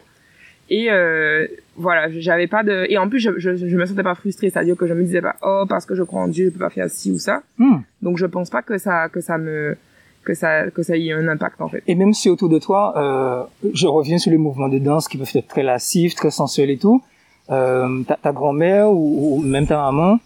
Et 0.72 0.92
euh, 0.92 1.48
voilà, 1.76 2.10
j'avais 2.12 2.46
pas 2.46 2.64
de, 2.64 2.86
et 2.90 2.98
en 3.00 3.10
plus 3.10 3.20
je, 3.20 3.32
je, 3.38 3.56
je 3.56 3.76
me 3.76 3.86
sentais 3.88 4.04
pas 4.04 4.14
frustrée, 4.14 4.52
c'est-à-dire 4.52 4.76
que 4.76 4.86
je 4.86 4.94
me 4.94 5.04
disais 5.04 5.22
pas, 5.22 5.36
oh 5.42 5.66
parce 5.68 5.86
que 5.88 5.96
je 5.96 6.04
crois 6.04 6.22
en 6.22 6.28
Dieu, 6.28 6.46
je 6.46 6.50
peux 6.52 6.60
pas 6.60 6.70
faire 6.70 6.90
ci 6.90 7.12
ou 7.12 7.18
ça. 7.18 7.42
Hmm. 7.58 7.78
Donc 8.02 8.18
je 8.18 8.26
pense 8.26 8.50
pas 8.50 8.62
que 8.62 8.78
ça, 8.78 9.10
que 9.10 9.22
ça 9.22 9.38
me, 9.38 9.78
que 10.24 10.34
ça, 10.34 10.70
que 10.70 10.84
ça 10.84 10.96
ait 10.98 11.12
un 11.12 11.28
impact 11.28 11.62
en 11.62 11.70
fait. 11.70 11.84
Et 11.88 11.96
même 11.96 12.14
si 12.14 12.30
autour 12.30 12.50
de 12.50 12.60
toi, 12.60 12.94
euh, 12.98 13.70
je 13.74 13.88
reviens 13.88 14.18
sur 14.18 14.32
les 14.32 14.38
mouvements 14.38 14.70
de 14.70 14.80
danse 14.80 15.08
qui 15.08 15.18
peuvent 15.18 15.32
être 15.34 15.48
très 15.48 15.64
lascifs, 15.64 16.16
très 16.16 16.32
sensuels 16.32 16.70
et 16.70 16.78
tout, 16.78 17.02
euh, 17.50 18.04
ta, 18.04 18.16
ta 18.16 18.32
grand-mère 18.32 18.92
ou, 18.92 19.38
ou 19.38 19.42
même 19.42 19.68
ta 19.68 19.78
maman 19.78 20.20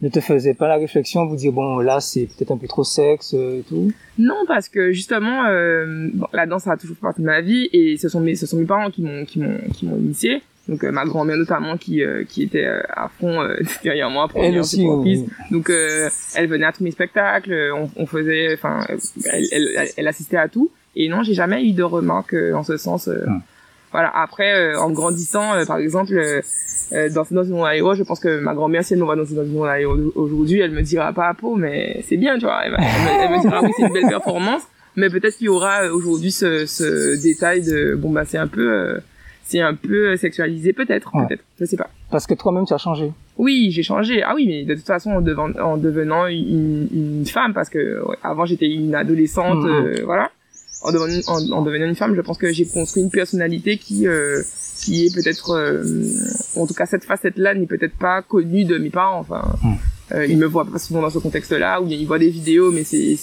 ne 0.00 0.08
te 0.08 0.20
faisait 0.20 0.54
pas 0.54 0.68
la 0.68 0.76
réflexion 0.76 1.26
vous 1.26 1.34
dire 1.34 1.50
bon 1.52 1.80
là 1.80 1.98
c'est 2.00 2.26
peut-être 2.26 2.52
un 2.52 2.56
peu 2.56 2.68
trop 2.68 2.84
sexe 2.84 3.34
euh, 3.34 3.58
et 3.58 3.62
tout? 3.62 3.92
Non, 4.16 4.44
parce 4.46 4.68
que 4.68 4.92
justement, 4.92 5.46
euh, 5.46 6.08
bon, 6.14 6.26
la 6.32 6.46
danse 6.46 6.68
a 6.68 6.76
toujours 6.76 6.96
fait 6.96 7.02
partie 7.02 7.20
de 7.20 7.26
ma 7.26 7.40
vie 7.40 7.68
et 7.72 7.96
ce 7.96 8.08
sont 8.08 8.20
mes, 8.20 8.36
ce 8.36 8.46
sont 8.46 8.58
mes 8.58 8.64
parents 8.64 8.90
qui 8.90 9.02
m'ont, 9.02 9.24
qui 9.24 9.40
m'ont, 9.40 9.58
qui 9.74 9.86
m'ont 9.86 9.96
initié. 9.96 10.42
Donc 10.68 10.84
euh, 10.84 10.90
ma 10.92 11.04
grand-mère 11.06 11.36
notamment 11.36 11.76
qui, 11.78 12.02
euh, 12.04 12.24
qui 12.28 12.42
était 12.42 12.64
euh, 12.66 12.82
à 12.90 13.08
fond 13.08 13.40
euh, 13.40 13.56
derrière 13.82 14.10
moi 14.10 14.28
pour 14.28 14.42
Elle 14.44 14.58
aussi. 14.58 14.86
euh, 14.86 15.02
fils. 15.02 15.24
Donc 15.50 15.70
euh, 15.70 16.08
elle 16.34 16.46
venait 16.46 16.66
à 16.66 16.72
tous 16.72 16.84
mes 16.84 16.90
spectacles, 16.90 17.72
on, 17.74 17.90
on 17.96 18.06
faisait, 18.06 18.52
enfin, 18.54 18.84
elle, 19.32 19.44
elle, 19.52 19.88
elle 19.96 20.08
assistait 20.08 20.36
à 20.36 20.48
tout. 20.48 20.70
Et 20.96 21.08
non, 21.08 21.22
j'ai 21.22 21.34
jamais 21.34 21.64
eu 21.64 21.72
de 21.72 21.82
remarques 21.82 22.34
euh, 22.34 22.52
en 22.54 22.64
ce 22.64 22.76
sens. 22.76 23.08
euh, 23.08 23.24
Hmm. 23.26 23.40
Voilà. 23.92 24.10
Après, 24.14 24.52
euh, 24.54 24.78
en 24.78 24.90
grandissant, 24.90 25.54
euh, 25.54 25.64
par 25.64 25.78
exemple, 25.78 26.12
euh, 26.12 27.08
danser 27.08 27.34
dans 27.34 27.44
une 27.44 27.58
aéro, 27.64 27.94
je 27.94 28.02
pense 28.02 28.20
que 28.20 28.38
ma 28.38 28.52
grand-mère, 28.52 28.84
si 28.84 28.92
elle 28.92 28.98
me 28.98 29.04
voit 29.06 29.16
dans 29.16 29.24
une 29.24 29.64
aéro 29.66 29.94
aujourd'hui, 30.14 30.60
elle 30.60 30.72
me 30.72 30.82
dira 30.82 31.14
pas 31.14 31.28
à 31.28 31.32
peau, 31.34 31.54
mais 31.56 32.04
c'est 32.06 32.18
bien, 32.18 32.34
tu 32.38 32.44
vois. 32.44 32.60
Elle, 32.66 32.74
elle 32.78 32.84
me, 32.84 33.22
elle 33.24 33.30
me 33.38 33.40
dira 33.40 33.62
oui, 33.62 33.70
c'est 33.78 33.86
une 33.86 33.92
belle 33.94 34.08
performance. 34.08 34.60
Mais 34.96 35.08
peut-être 35.08 35.36
qu'il 35.38 35.46
y 35.46 35.48
aura 35.48 35.86
aujourd'hui 35.90 36.30
ce, 36.32 36.66
ce 36.66 37.16
détail 37.22 37.62
de 37.62 37.94
bon 37.94 38.10
bah 38.10 38.24
c'est 38.26 38.36
un 38.36 38.46
peu 38.48 38.70
euh, 38.72 38.98
c'est 39.48 39.60
un 39.60 39.74
peu 39.74 40.16
sexualisé 40.16 40.72
peut-être 40.72 41.10
Ouais. 41.14 41.26
peut-être 41.26 41.42
je 41.58 41.64
sais 41.64 41.76
pas. 41.76 41.88
Parce 42.10 42.26
que 42.26 42.34
toi-même 42.34 42.66
tu 42.66 42.74
as 42.74 42.78
changé. 42.78 43.10
Oui, 43.38 43.70
j'ai 43.70 43.82
changé. 43.82 44.22
Ah 44.22 44.32
oui, 44.34 44.46
mais 44.46 44.64
de 44.64 44.74
toute 44.74 44.86
façon, 44.86 45.10
en, 45.12 45.22
deven- 45.22 45.58
en 45.60 45.76
devenant 45.76 46.26
une, 46.26 46.88
une 46.92 47.24
femme, 47.26 47.54
parce 47.54 47.68
que 47.70 48.04
ouais, 48.06 48.16
avant 48.22 48.44
j'étais 48.46 48.66
une 48.68 48.94
adolescente, 48.94 49.62
Mhm. 49.64 49.70
euh, 49.70 50.02
voilà. 50.04 50.30
En 50.82 50.92
devenant, 50.92 51.20
en, 51.26 51.50
en 51.58 51.62
devenant 51.62 51.86
une 51.86 51.94
femme, 51.96 52.14
je 52.14 52.20
pense 52.20 52.38
que 52.38 52.52
j'ai 52.52 52.66
construit 52.66 53.02
une 53.02 53.10
personnalité 53.10 53.78
qui, 53.78 54.06
euh, 54.06 54.42
qui 54.80 55.06
est 55.06 55.14
peut-être, 55.14 55.50
euh, 55.50 55.82
en 56.56 56.66
tout 56.66 56.74
cas 56.74 56.86
cette 56.86 57.04
facette-là 57.04 57.54
n'est 57.54 57.66
peut-être 57.66 57.96
pas 57.96 58.22
connue 58.22 58.64
de 58.64 58.78
mes 58.78 58.90
parents. 58.90 59.18
Enfin, 59.20 59.42
euh, 60.12 60.24
ils 60.26 60.38
me 60.38 60.46
voient 60.46 60.64
pas 60.64 60.78
souvent 60.78 61.02
dans 61.02 61.10
ce 61.10 61.18
contexte-là, 61.18 61.80
ou 61.80 61.86
bien 61.86 61.96
ils 61.98 62.06
voient 62.06 62.18
des 62.20 62.30
vidéos, 62.30 62.70
mais 62.70 62.84
c'est, 62.84 63.16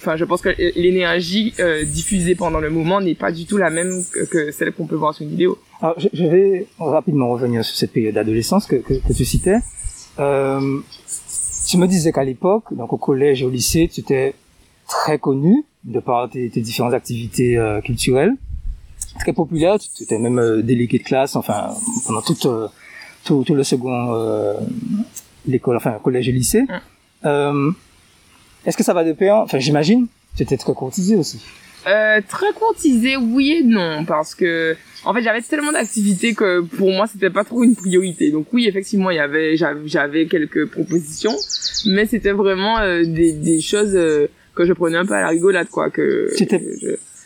enfin, 0.00 0.16
je 0.16 0.24
pense 0.24 0.40
que 0.40 0.50
l'énergie 0.78 1.54
euh, 1.60 1.84
diffusée 1.84 2.34
pendant 2.34 2.60
le 2.60 2.70
moment 2.70 3.00
n'est 3.00 3.14
pas 3.14 3.32
du 3.32 3.46
tout 3.46 3.56
la 3.56 3.70
même 3.70 4.04
que, 4.12 4.24
que 4.24 4.50
celle 4.50 4.72
qu'on 4.72 4.86
peut 4.86 4.96
voir 4.96 5.14
sur 5.14 5.24
une 5.24 5.30
vidéo. 5.30 5.58
Alors, 5.80 5.98
je, 5.98 6.08
je 6.12 6.24
vais 6.24 6.66
rapidement 6.78 7.28
revenir 7.30 7.64
sur 7.64 7.76
cette 7.76 7.92
période 7.92 8.14
d'adolescence 8.14 8.66
que, 8.66 8.76
que, 8.76 8.94
que 8.94 9.12
tu 9.12 9.24
citais. 9.24 9.58
Euh, 10.18 10.80
tu 11.68 11.76
me 11.78 11.86
disais 11.86 12.12
qu'à 12.12 12.24
l'époque, 12.24 12.64
donc 12.72 12.92
au 12.92 12.96
collège 12.96 13.42
et 13.42 13.44
au 13.44 13.50
lycée, 13.50 13.88
tu 13.92 14.00
étais 14.00 14.34
très 14.88 15.18
connu 15.18 15.64
de 15.84 16.00
par 16.00 16.28
tes, 16.30 16.48
tes 16.50 16.60
différentes 16.60 16.94
activités 16.94 17.56
euh, 17.56 17.80
culturelles, 17.80 18.34
très 19.20 19.32
populaire. 19.32 19.78
Tu 19.78 20.02
étais 20.02 20.18
même 20.18 20.38
euh, 20.38 20.62
délégué 20.62 20.98
de 20.98 21.04
classe, 21.04 21.36
enfin 21.36 21.74
pendant 22.06 22.22
toute, 22.22 22.46
euh, 22.46 22.66
tout, 23.24 23.44
tout 23.46 23.54
le 23.54 23.62
second 23.62 24.14
euh, 24.14 24.54
l'école, 25.46 25.76
enfin 25.76 25.98
collège 26.02 26.28
et 26.28 26.32
lycée. 26.32 26.64
Est-ce 28.66 28.76
que 28.76 28.84
ça 28.84 28.94
va 28.94 29.04
de 29.04 29.12
pair? 29.12 29.36
Enfin, 29.36 29.58
j'imagine. 29.58 30.06
Tu 30.36 30.42
étais 30.42 30.56
très 30.56 30.74
courtisé 30.74 31.16
aussi. 31.16 31.40
Euh, 31.86 32.20
très 32.28 32.52
courtisé, 32.54 33.16
oui 33.16 33.60
et 33.60 33.62
non, 33.62 34.04
parce 34.04 34.34
que 34.34 34.76
en 35.04 35.14
fait 35.14 35.22
j'avais 35.22 35.40
tellement 35.40 35.72
d'activités 35.72 36.34
que 36.34 36.60
pour 36.60 36.90
moi 36.90 37.06
c'était 37.06 37.30
pas 37.30 37.44
trop 37.44 37.62
une 37.62 37.76
priorité. 37.76 38.30
Donc 38.30 38.46
oui, 38.52 38.66
effectivement, 38.66 39.10
il 39.10 39.16
y 39.16 39.20
avait 39.20 39.56
j'avais 39.56 40.26
quelques 40.26 40.66
propositions, 40.66 41.34
mais 41.86 42.04
c'était 42.06 42.32
vraiment 42.32 42.78
euh, 42.80 43.04
des, 43.04 43.32
des 43.32 43.60
choses 43.60 43.94
euh, 43.94 44.26
que 44.54 44.66
je 44.66 44.72
prenais 44.72 44.98
un 44.98 45.06
peu 45.06 45.14
à 45.14 45.22
la 45.22 45.28
rigolade, 45.28 45.68
quoi. 45.68 45.88
Que 45.88 46.28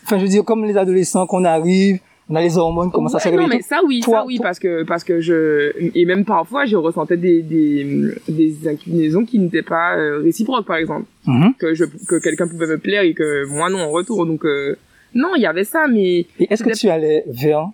Enfin, 0.04 0.18
je 0.18 0.22
veux 0.22 0.28
dire, 0.28 0.44
comme 0.44 0.64
les 0.64 0.76
adolescents 0.76 1.26
qu'on 1.26 1.44
arrive, 1.44 1.98
on 2.28 2.34
a 2.36 2.40
les 2.40 2.56
hormones, 2.56 2.90
comment 2.92 3.08
ça 3.08 3.16
Ouais, 3.18 3.22
se 3.24 3.28
non, 3.28 3.42
réveille. 3.42 3.56
mais 3.58 3.62
ça 3.62 3.80
oui, 3.86 4.00
Toi- 4.00 4.18
ça 4.20 4.24
oui, 4.26 4.36
toi- 4.36 4.44
parce 4.44 4.58
que 4.58 4.84
parce 4.84 5.04
que 5.04 5.20
je 5.20 5.72
et 5.94 6.04
même 6.06 6.24
parfois 6.24 6.64
je 6.64 6.76
ressentais 6.76 7.16
des 7.16 7.42
des 7.42 7.84
des 8.28 8.68
inclinaisons 8.68 9.24
qui 9.24 9.38
n'étaient 9.38 9.62
pas 9.62 9.96
euh, 9.96 10.20
réciproques, 10.22 10.66
par 10.66 10.76
exemple. 10.76 11.04
Mhm. 11.26 11.54
que 11.58 11.74
je 11.74 11.84
que 11.84 12.18
quelqu'un 12.22 12.48
pouvait 12.48 12.66
me 12.66 12.78
plaire 12.78 13.02
et 13.02 13.14
que 13.14 13.46
moi 13.46 13.68
non 13.70 13.78
en 13.80 13.90
retour 13.90 14.24
donc 14.26 14.44
euh, 14.44 14.76
non 15.14 15.28
il 15.36 15.42
y 15.42 15.46
avait 15.46 15.64
ça 15.64 15.86
mais 15.88 16.26
est-ce 16.50 16.64
que 16.64 16.76
tu 16.76 16.88
allais 16.88 17.24
vers 17.26 17.68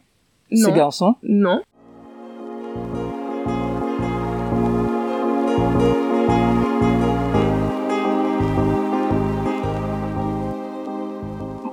ces 0.52 0.62
non 0.70 0.74
garçons? 0.76 1.14
Non 1.22 1.60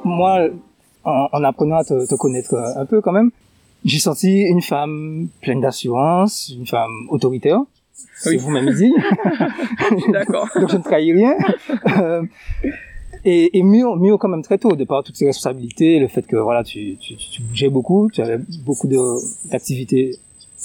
Moi, 0.04 0.50
en, 1.06 1.28
en 1.32 1.44
apprenant 1.44 1.78
à 1.78 1.84
te, 1.84 2.08
te 2.08 2.16
connaître 2.16 2.56
un 2.56 2.86
peu 2.86 3.02
quand 3.02 3.12
même, 3.12 3.32
j'ai 3.84 4.00
senti 4.00 4.42
une 4.42 4.62
femme 4.62 5.28
pleine 5.42 5.62
d'assurance, 5.62 6.52
une 6.58 6.66
femme 6.66 6.92
autoritaire. 7.10 7.62
C'est 8.18 8.32
Oui. 8.32 8.38
vous 8.38 8.50
m'avez 8.50 8.74
dit. 8.74 8.92
D'accord. 10.12 10.48
Donc 10.60 10.70
je 10.70 10.78
ne 10.78 10.82
trahis 10.84 11.14
rien. 11.14 11.36
Euh, 11.98 12.24
et, 13.24 13.58
et 13.58 13.64
mieux, 13.64 13.86
mieux 13.98 14.18
quand 14.18 14.28
même 14.28 14.42
très 14.42 14.58
tôt, 14.58 14.76
de 14.76 14.84
par 14.84 15.04
toutes 15.04 15.16
ces 15.16 15.26
responsabilités, 15.26 16.00
le 16.00 16.08
fait 16.08 16.26
que 16.28 16.36
voilà, 16.36 16.64
tu, 16.64 16.98
tu, 16.98 17.16
tu 17.16 17.42
bougeais 17.42 17.70
beaucoup, 17.70 18.10
tu 18.12 18.22
avais 18.22 18.40
beaucoup 18.64 18.88
de 18.88 18.98
d'activités, 19.50 20.18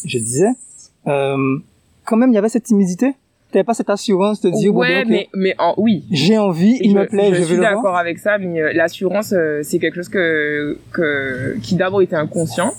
je 0.04 0.18
disais. 0.18 0.50
Euh, 1.06 1.58
quand 2.04 2.16
même, 2.16 2.30
il 2.30 2.34
y 2.34 2.38
avait 2.38 2.48
cette 2.48 2.64
timidité. 2.64 3.14
T'avais 3.52 3.64
pas 3.64 3.74
cette 3.74 3.90
assurance 3.90 4.40
de 4.40 4.50
dire 4.50 4.74
ouais, 4.74 5.04
ben, 5.04 5.06
ok, 5.06 5.08
mais, 5.10 5.28
mais 5.34 5.54
en, 5.58 5.74
oui. 5.76 6.04
j'ai 6.12 6.38
envie, 6.38 6.78
il 6.80 6.92
je, 6.92 6.96
me 6.98 7.06
plaît, 7.06 7.30
je, 7.30 7.34
je 7.34 7.40
vais 7.40 7.44
suis 7.46 7.56
le 7.56 7.62
d'accord 7.62 7.96
avec 7.96 8.18
ça, 8.18 8.38
mais 8.38 8.60
euh, 8.60 8.72
l'assurance, 8.72 9.32
euh, 9.32 9.60
c'est 9.64 9.78
quelque 9.78 9.96
chose 9.96 10.08
que, 10.08 10.78
que, 10.92 11.56
qui 11.62 11.74
d'abord 11.74 12.00
était 12.02 12.16
inconscient. 12.16 12.72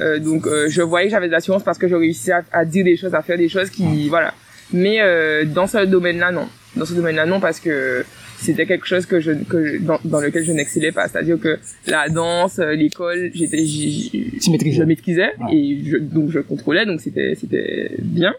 Euh, 0.00 0.18
donc, 0.18 0.46
euh, 0.46 0.66
je 0.68 0.82
voyais 0.82 1.06
que 1.06 1.12
j'avais 1.12 1.28
de 1.28 1.32
l'assurance 1.32 1.62
parce 1.62 1.78
que 1.78 1.88
je 1.88 1.94
réussissais 1.94 2.32
à, 2.32 2.44
à 2.52 2.64
dire 2.64 2.84
des 2.84 2.96
choses, 2.96 3.14
à 3.14 3.22
faire 3.22 3.38
des 3.38 3.48
choses 3.48 3.70
qui, 3.70 4.08
voilà. 4.08 4.34
Mais 4.72 5.00
euh, 5.00 5.44
dans 5.44 5.66
ce 5.66 5.84
domaine-là, 5.86 6.32
non. 6.32 6.46
Dans 6.76 6.84
ce 6.84 6.92
domaine-là, 6.92 7.24
non, 7.24 7.38
parce 7.40 7.60
que 7.60 8.04
c'était 8.38 8.66
quelque 8.66 8.86
chose 8.86 9.06
que 9.06 9.20
je, 9.20 9.32
que 9.32 9.64
je- 9.64 9.78
dans, 9.78 9.98
dans 10.04 10.20
lequel 10.20 10.44
je 10.44 10.52
n'excellais 10.52 10.92
pas. 10.92 11.08
C'est-à-dire 11.08 11.38
que 11.40 11.58
la 11.86 12.08
danse, 12.10 12.58
l'école, 12.58 13.30
j'étais, 13.32 13.64
je 13.64 14.82
maîtrisais 14.82 15.30
Ouais. 15.40 15.54
et 15.56 15.80
je, 15.84 15.96
donc 15.96 16.30
je 16.30 16.40
contrôlais, 16.40 16.84
donc 16.84 17.00
c'était, 17.00 17.34
c'était 17.34 17.92
bien. 18.02 18.34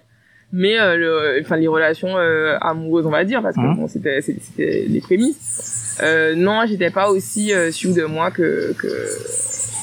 Mais 0.54 0.80
euh, 0.80 0.96
le, 0.96 1.42
enfin 1.44 1.58
les 1.58 1.68
relations 1.68 2.18
euh, 2.18 2.58
amoureuses, 2.62 3.06
on 3.06 3.10
va 3.12 3.24
dire, 3.26 3.42
parce 3.42 3.56
que 3.56 3.62
Mhm. 3.62 3.76
bon, 3.76 3.88
c'était, 3.88 4.22
c'était 4.22 4.86
les 4.88 5.02
prémices. 5.02 5.98
Euh, 6.02 6.36
non, 6.36 6.62
j'étais 6.68 6.90
pas 6.92 7.10
aussi 7.10 7.52
euh, 7.54 7.72
sûre 7.72 7.94
de 7.94 8.04
moi 8.04 8.32
que, 8.32 8.74
que 8.78 8.88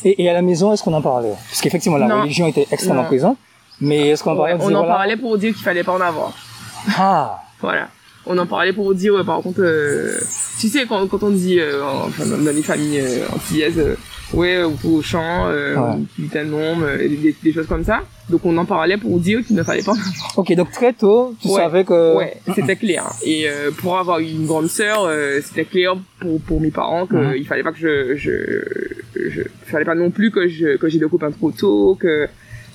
Et, 0.04 0.22
et 0.22 0.30
à 0.30 0.32
la 0.32 0.42
maison, 0.42 0.72
est-ce 0.72 0.82
qu'on 0.82 0.92
en 0.94 1.02
parlait? 1.02 1.34
Parce 1.50 1.60
qu'effectivement, 1.60 1.98
la 1.98 2.06
Non. 2.08 2.22
religion 2.22 2.46
était 2.46 2.66
extrêmement 2.70 3.02
Non. 3.02 3.08
présente. 3.08 3.38
Mais 3.80 4.10
est-ce 4.10 4.22
qu'on 4.22 4.32
en 4.32 4.36
parlait 4.36 4.54
on 4.54 4.58
dire, 4.58 4.66
en 4.68 4.70
voilà, 4.80 4.94
parlait 4.94 5.16
pour 5.16 5.36
dire 5.36 5.52
qu'il 5.52 5.62
fallait 5.64 5.82
pas 5.82 5.92
en 5.92 6.00
avoir. 6.00 6.32
Ah, 6.96 7.40
Voilà. 7.60 7.88
On 8.26 8.38
en 8.38 8.46
parlait 8.46 8.72
pour 8.72 8.94
dire, 8.94 9.14
ouais, 9.14 9.24
par 9.24 9.40
contre, 9.42 9.60
euh, 9.60 10.16
tu 10.58 10.68
sais, 10.68 10.86
quand, 10.86 11.06
quand 11.08 11.22
on 11.24 11.30
dit, 11.30 11.60
euh, 11.60 11.82
enfin, 11.84 12.24
dans 12.24 12.38
dans 12.38 12.54
les 12.54 12.62
familles 12.62 13.00
euh, 13.00 13.26
antillaises, 13.34 13.78
euh, 13.78 13.96
ouais, 14.32 14.62
ou 14.64 14.76
au 14.98 15.02
champ, 15.02 15.46
euh, 15.48 15.76
Ouais. 15.76 15.96
putain 16.16 16.46
euh, 16.52 16.98
des, 16.98 17.08
des- 17.16 17.36
des 17.42 17.52
choses 17.52 17.66
comme 17.66 17.84
ça. 17.84 18.00
Donc 18.30 18.40
on 18.46 18.56
en 18.56 18.64
parlait 18.64 18.96
pour 18.96 19.20
dire 19.20 19.44
qu'il 19.44 19.54
ne 19.56 19.62
fallait 19.62 19.82
pas 19.82 19.92
ok, 20.36 20.54
donc 20.54 20.70
très 20.72 20.92
tôt, 20.94 21.34
tu 21.40 21.48
Ouais. 21.48 21.54
savais 21.60 21.84
que... 21.84 22.16
Ouais, 22.16 22.36
c'était 22.54 22.76
clair. 22.76 23.04
Et 23.24 23.48
euh, 23.48 23.70
pour 23.70 23.98
avoir 23.98 24.18
une 24.20 24.46
grande 24.46 24.68
sœur, 24.68 25.04
euh, 25.04 25.40
c'était 25.44 25.64
clair 25.66 25.94
pour 26.20 26.40
pour 26.40 26.60
mes 26.60 26.70
parents 26.70 27.06
que 27.06 27.16
Mhm. 27.16 27.34
il 27.36 27.46
fallait 27.46 27.62
pas 27.62 27.72
que 27.72 27.78
je 27.78 28.16
je 28.16 28.32
je 29.28 29.42
fallait 29.66 29.84
pas 29.84 29.94
non 29.94 30.10
plus 30.10 30.30
que 30.30 30.48
je 30.48 30.76
que 30.76 30.88
j'ai 30.88 30.98
des 30.98 31.08
copains 31.08 31.30
trop 31.30 31.50
tôt, 31.50 31.96
que 32.00 32.26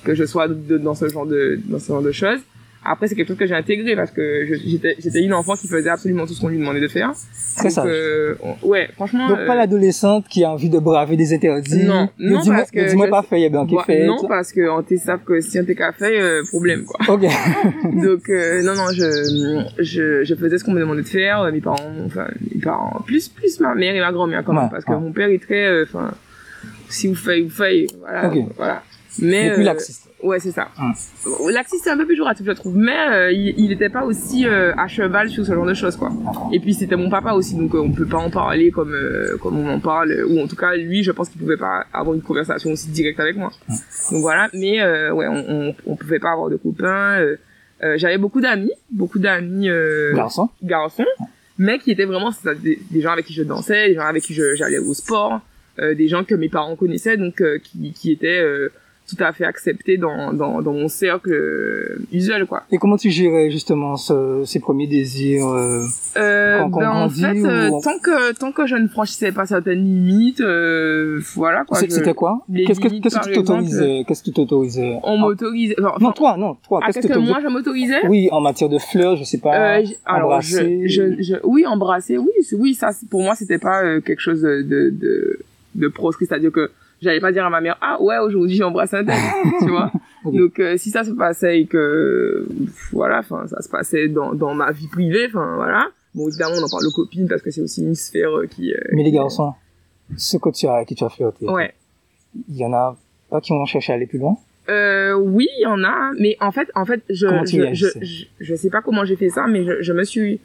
que 0.04 0.14
je 0.14 0.24
sois 0.24 0.46
de- 0.48 0.78
dans 0.78 0.94
ce 0.94 1.08
genre 1.08 1.26
de 1.26 1.58
dans 1.66 1.78
ce 1.78 1.88
genre 1.88 2.02
de 2.02 2.12
choses. 2.12 2.40
Après, 2.82 3.08
c'est 3.08 3.14
quelque 3.14 3.28
chose 3.28 3.36
que 3.36 3.44
j'ai 3.46 3.54
intégré 3.54 3.94
parce 3.94 4.10
que 4.10 4.46
j'étais 4.64 4.96
j'étais 4.98 5.20
une 5.22 5.34
enfant 5.34 5.54
qui 5.54 5.68
faisait 5.68 5.90
absolument 5.90 6.26
tout 6.26 6.32
ce 6.32 6.40
qu'on 6.40 6.48
lui 6.48 6.56
demandait 6.58 6.80
de 6.80 6.88
faire. 6.88 7.12
Très 7.58 7.68
Donc, 7.68 7.84
euh, 7.86 8.34
ouais, 8.62 8.88
franchement. 8.94 9.28
Donc 9.28 9.36
pas 9.46 9.52
euh, 9.52 9.56
l'adolescente 9.56 10.26
qui 10.28 10.44
a 10.44 10.50
envie 10.50 10.70
de 10.70 10.78
braver 10.78 11.16
des 11.16 11.34
interdits. 11.34 11.84
Non, 11.84 12.08
non, 12.18 12.40
dis-moi- 12.40 12.56
parce 12.56 12.70
que 12.70 12.88
Dis-moi 12.88 13.08
pas 13.08 13.22
fait, 13.22 13.38
il 13.38 13.42
y 13.42 13.46
a 13.46 13.48
bien 13.50 13.66
qui 13.66 13.74
moi- 13.74 13.84
fait. 13.84 14.06
non, 14.06 14.16
parce 14.26 14.50
que 14.52 14.66
on 14.70 14.82
savent 14.96 15.24
que 15.24 15.40
si 15.42 15.60
on 15.60 15.64
t'est 15.64 15.74
qu'à 15.74 15.92
fait, 15.92 16.18
euh, 16.20 16.42
problème 16.48 16.84
quoi. 16.84 16.98
Ok. 17.14 17.20
Donc 18.02 18.28
euh, 18.30 18.62
non 18.62 18.74
non 18.74 18.86
je, 18.94 19.66
je 19.78 20.24
je 20.24 20.34
faisais 20.34 20.56
ce 20.58 20.64
qu'on 20.64 20.72
me 20.72 20.80
demandait 20.80 21.02
de 21.02 21.06
faire 21.08 21.50
mes 21.52 21.60
parents 21.60 21.76
enfin 22.06 22.28
mes 22.54 22.60
parents 22.62 23.02
plus 23.04 23.28
plus 23.28 23.60
ma 23.60 23.74
mère 23.74 23.94
et 23.94 24.00
ma 24.00 24.10
grand-mère 24.12 24.42
quand 24.44 24.52
même 24.54 24.64
Ouais, 24.64 24.68
parce 24.70 24.84
que 24.84 24.92
mon 24.92 25.12
père 25.12 25.28
est 25.28 25.38
très 25.42 25.66
euh, 25.66 25.84
enfin 25.86 26.12
si 26.88 27.08
vous 27.08 27.14
faites 27.14 27.42
vous 27.44 27.50
faites 27.50 27.90
voilà 27.98 28.28
Ok. 28.28 28.38
voilà 28.56 28.82
mais 29.18 29.46
Et 29.46 29.50
euh, 29.50 29.62
laxiste. 29.62 30.08
Ouais 30.22 30.38
c'est 30.40 30.50
ça. 30.50 30.68
Laxiste 31.50 31.84
c'est 31.84 31.90
un 31.90 31.96
peu 31.96 32.06
péjoratif 32.06 32.46
je 32.46 32.52
trouve. 32.52 32.76
Mais 32.76 32.96
euh, 33.10 33.32
il 33.32 33.54
il 33.58 33.72
était 33.72 33.88
pas 33.88 34.04
aussi 34.04 34.46
euh, 34.46 34.72
à 34.76 34.88
cheval 34.88 35.28
sur 35.30 35.44
ce 35.44 35.52
genre 35.54 35.66
de 35.66 35.74
choses 35.74 35.96
quoi. 35.96 36.10
Et 36.52 36.60
puis 36.60 36.74
c'était 36.74 36.96
mon 36.96 37.10
papa 37.10 37.32
aussi 37.32 37.54
donc 37.56 37.74
euh, 37.74 37.78
on 37.78 37.90
peut 37.92 38.06
pas 38.06 38.18
en 38.18 38.30
parler 38.30 38.70
comme 38.70 38.94
euh, 38.94 39.36
comme 39.38 39.58
on 39.58 39.68
en 39.68 39.80
parle. 39.80 40.24
Ou 40.28 40.40
en 40.40 40.46
tout 40.46 40.56
cas 40.56 40.74
lui 40.76 41.02
je 41.02 41.12
pense 41.12 41.28
qu'il 41.28 41.40
pouvait 41.40 41.56
pas 41.56 41.86
avoir 41.92 42.14
une 42.14 42.22
conversation 42.22 42.70
aussi 42.70 42.88
directe 42.88 43.20
avec 43.20 43.36
moi. 43.36 43.50
Donc 44.10 44.20
voilà. 44.22 44.48
Mais 44.54 44.80
euh, 44.80 45.12
ouais 45.12 45.26
on, 45.28 45.44
on 45.48 45.74
on 45.86 45.96
pouvait 45.96 46.18
pas 46.18 46.32
avoir 46.32 46.50
de 46.50 46.56
copains 46.56 47.18
euh, 47.20 47.36
euh, 47.82 47.96
j'avais 47.96 48.18
beaucoup 48.18 48.40
d'amis 48.40 48.72
beaucoup 48.90 49.18
d'amis 49.18 49.68
euh, 49.70 50.14
Garçon. 50.14 50.48
garçons 50.62 51.04
mais 51.58 51.78
qui 51.78 51.90
étaient 51.90 52.04
vraiment 52.04 52.30
des, 52.62 52.78
des 52.90 53.00
gens 53.00 53.10
avec 53.10 53.24
qui 53.26 53.32
je 53.34 53.42
dansais 53.42 53.88
des 53.88 53.94
gens 53.94 54.02
avec 54.06 54.22
qui 54.22 54.34
j'allais 54.34 54.78
au 54.78 54.94
sport 54.94 55.40
euh, 55.78 55.94
des 55.94 56.08
gens 56.08 56.24
que 56.24 56.34
mes 56.34 56.48
parents 56.48 56.76
connaissaient 56.76 57.16
donc 57.16 57.40
euh, 57.40 57.58
qui 57.58 57.92
qui 57.92 58.12
étaient 58.12 58.40
euh, 58.42 58.70
tout 59.14 59.22
à 59.24 59.32
fait 59.32 59.44
acceptés 59.44 59.96
dans 59.96 60.32
dans 60.32 60.62
dans 60.62 60.72
mon 60.72 60.88
cercle 60.88 61.32
euh, 61.32 61.98
usuel 62.12 62.46
quoi 62.46 62.62
Et 62.70 62.78
comment 62.78 62.96
tu 62.96 63.10
gérais 63.10 63.50
justement 63.50 63.96
ce- 63.96 64.42
ces 64.44 64.60
premiers 64.60 64.86
désirs 64.86 65.46
euh, 65.48 65.84
Euh, 66.16 66.58
Quand- 66.58 66.70
quand 66.70 66.80
ben, 66.80 66.90
en 66.90 67.08
fait, 67.08 67.36
euh, 67.44 67.68
ou- 67.70 67.80
tant 67.82 67.98
que 67.98 68.32
tant 68.34 68.52
que 68.52 68.66
je 68.66 68.76
ne 68.76 68.88
franchissais 68.88 69.32
pas 69.32 69.46
certaines 69.46 69.84
limites, 69.84 70.40
euh, 70.40 71.20
voilà 71.34 71.64
quoi. 71.64 71.78
C'était 71.78 72.14
quoi 72.14 72.40
Qu'est-ce 72.66 72.80
que 72.80 72.88
qu'est-ce 73.00 73.18
que 73.18 73.24
tu 73.28 73.32
t'autorisais 73.32 74.04
Qu'est-ce 74.06 74.20
que 74.22 74.26
tu 74.30 74.32
t'autorisais 74.34 74.98
On 75.02 75.14
Ah, 75.14 75.20
m'autorisait. 75.20 75.76
enfin, 75.80 75.96
Non, 76.00 76.12
toi, 76.12 76.36
non, 76.36 76.54
toi. 76.66 76.80
Qu'est-ce 76.86 77.06
que 77.06 77.18
moi 77.18 77.38
je 77.42 77.48
m'autorisais 77.48 78.06
Oui, 78.08 78.28
en 78.32 78.40
matière 78.40 78.68
de 78.68 78.78
fleurs, 78.78 79.16
je 79.16 79.24
sais 79.24 79.38
pas. 79.38 79.78
Euh, 79.78 79.84
alors 80.06 80.30
embrasser. 80.30 80.88
je, 80.88 81.14
je, 81.18 81.22
je, 81.22 81.34
oui, 81.44 81.66
embrasser, 81.66 82.18
oui, 82.18 82.30
oui, 82.58 82.74
ça, 82.74 82.90
pour 83.10 83.22
moi, 83.22 83.34
c'était 83.34 83.58
pas 83.58 84.00
quelque 84.00 84.20
chose 84.20 84.42
de 84.42 84.62
de 84.62 84.90
de, 84.90 85.38
de 85.76 85.88
proscrit, 85.88 86.26
c'est-à-dire 86.26 86.52
que 86.52 86.70
j'allais 87.00 87.20
pas 87.20 87.32
dire 87.32 87.44
à 87.44 87.50
ma 87.50 87.60
mère, 87.60 87.76
ah 87.80 88.00
ouais, 88.02 88.18
aujourd'hui 88.18 88.54
j'ai 88.56 88.62
embrassé 88.64 88.96
un 88.96 89.04
tel, 89.04 89.16
tu 89.60 89.68
vois. 89.70 89.90
Donc 90.24 90.58
euh, 90.60 90.76
si 90.76 90.90
ça 90.90 91.02
se 91.04 91.10
passait 91.12 91.60
et 91.60 91.66
que 91.66 92.46
voilà, 92.92 93.20
enfin 93.20 93.46
ça 93.46 93.62
se 93.62 93.68
passait 93.68 94.08
dans 94.08 94.34
dans 94.34 94.54
ma 94.54 94.70
vie 94.72 94.86
privée, 94.88 95.26
enfin 95.28 95.54
voilà. 95.56 95.88
Bon 96.14 96.28
évidemment 96.28 96.54
on 96.60 96.64
en 96.64 96.68
parle 96.68 96.86
aux 96.86 96.90
copines 96.92 97.28
parce 97.28 97.40
que 97.42 97.50
c'est 97.50 97.60
aussi 97.62 97.82
une 97.82 97.94
sphère 97.94 98.36
euh, 98.36 98.46
qui. 98.46 98.72
euh, 98.72 98.78
Mais 98.92 99.02
les 99.02 99.10
qui- 99.10 99.16
garçons, 99.16 99.52
ce 100.16 100.36
que 100.36 100.50
tu 100.50 100.66
as, 100.66 100.84
qui 100.84 100.94
tu 100.94 101.04
as 101.04 101.08
flirté, 101.08 101.46
Ouais. 101.46 101.72
il 102.48 102.56
y 102.56 102.64
en 102.64 102.72
a 102.72 102.96
pas 103.30 103.40
qui 103.40 103.52
ont 103.52 103.64
cherché 103.64 103.92
à 103.92 103.96
aller 103.96 104.06
plus 104.06 104.18
loin? 104.18 104.36
Euh, 104.68 105.14
oui, 105.14 105.48
il 105.58 105.62
y 105.62 105.66
en 105.66 105.82
a, 105.82 106.10
mais 106.18 106.36
en 106.40 106.52
fait, 106.52 106.68
en 106.76 106.84
fait, 106.84 107.02
je, 107.08 107.26
je, 107.46 107.74
je, 107.74 107.86
je, 108.02 108.24
je 108.38 108.54
sais 108.54 108.70
pas 108.70 108.82
comment 108.82 109.04
j'ai 109.04 109.16
fait 109.16 109.30
ça, 109.30 109.46
mais 109.48 109.64
je, 109.64 109.82
je 109.82 109.92
me 109.92 110.04
suis, 110.04 110.38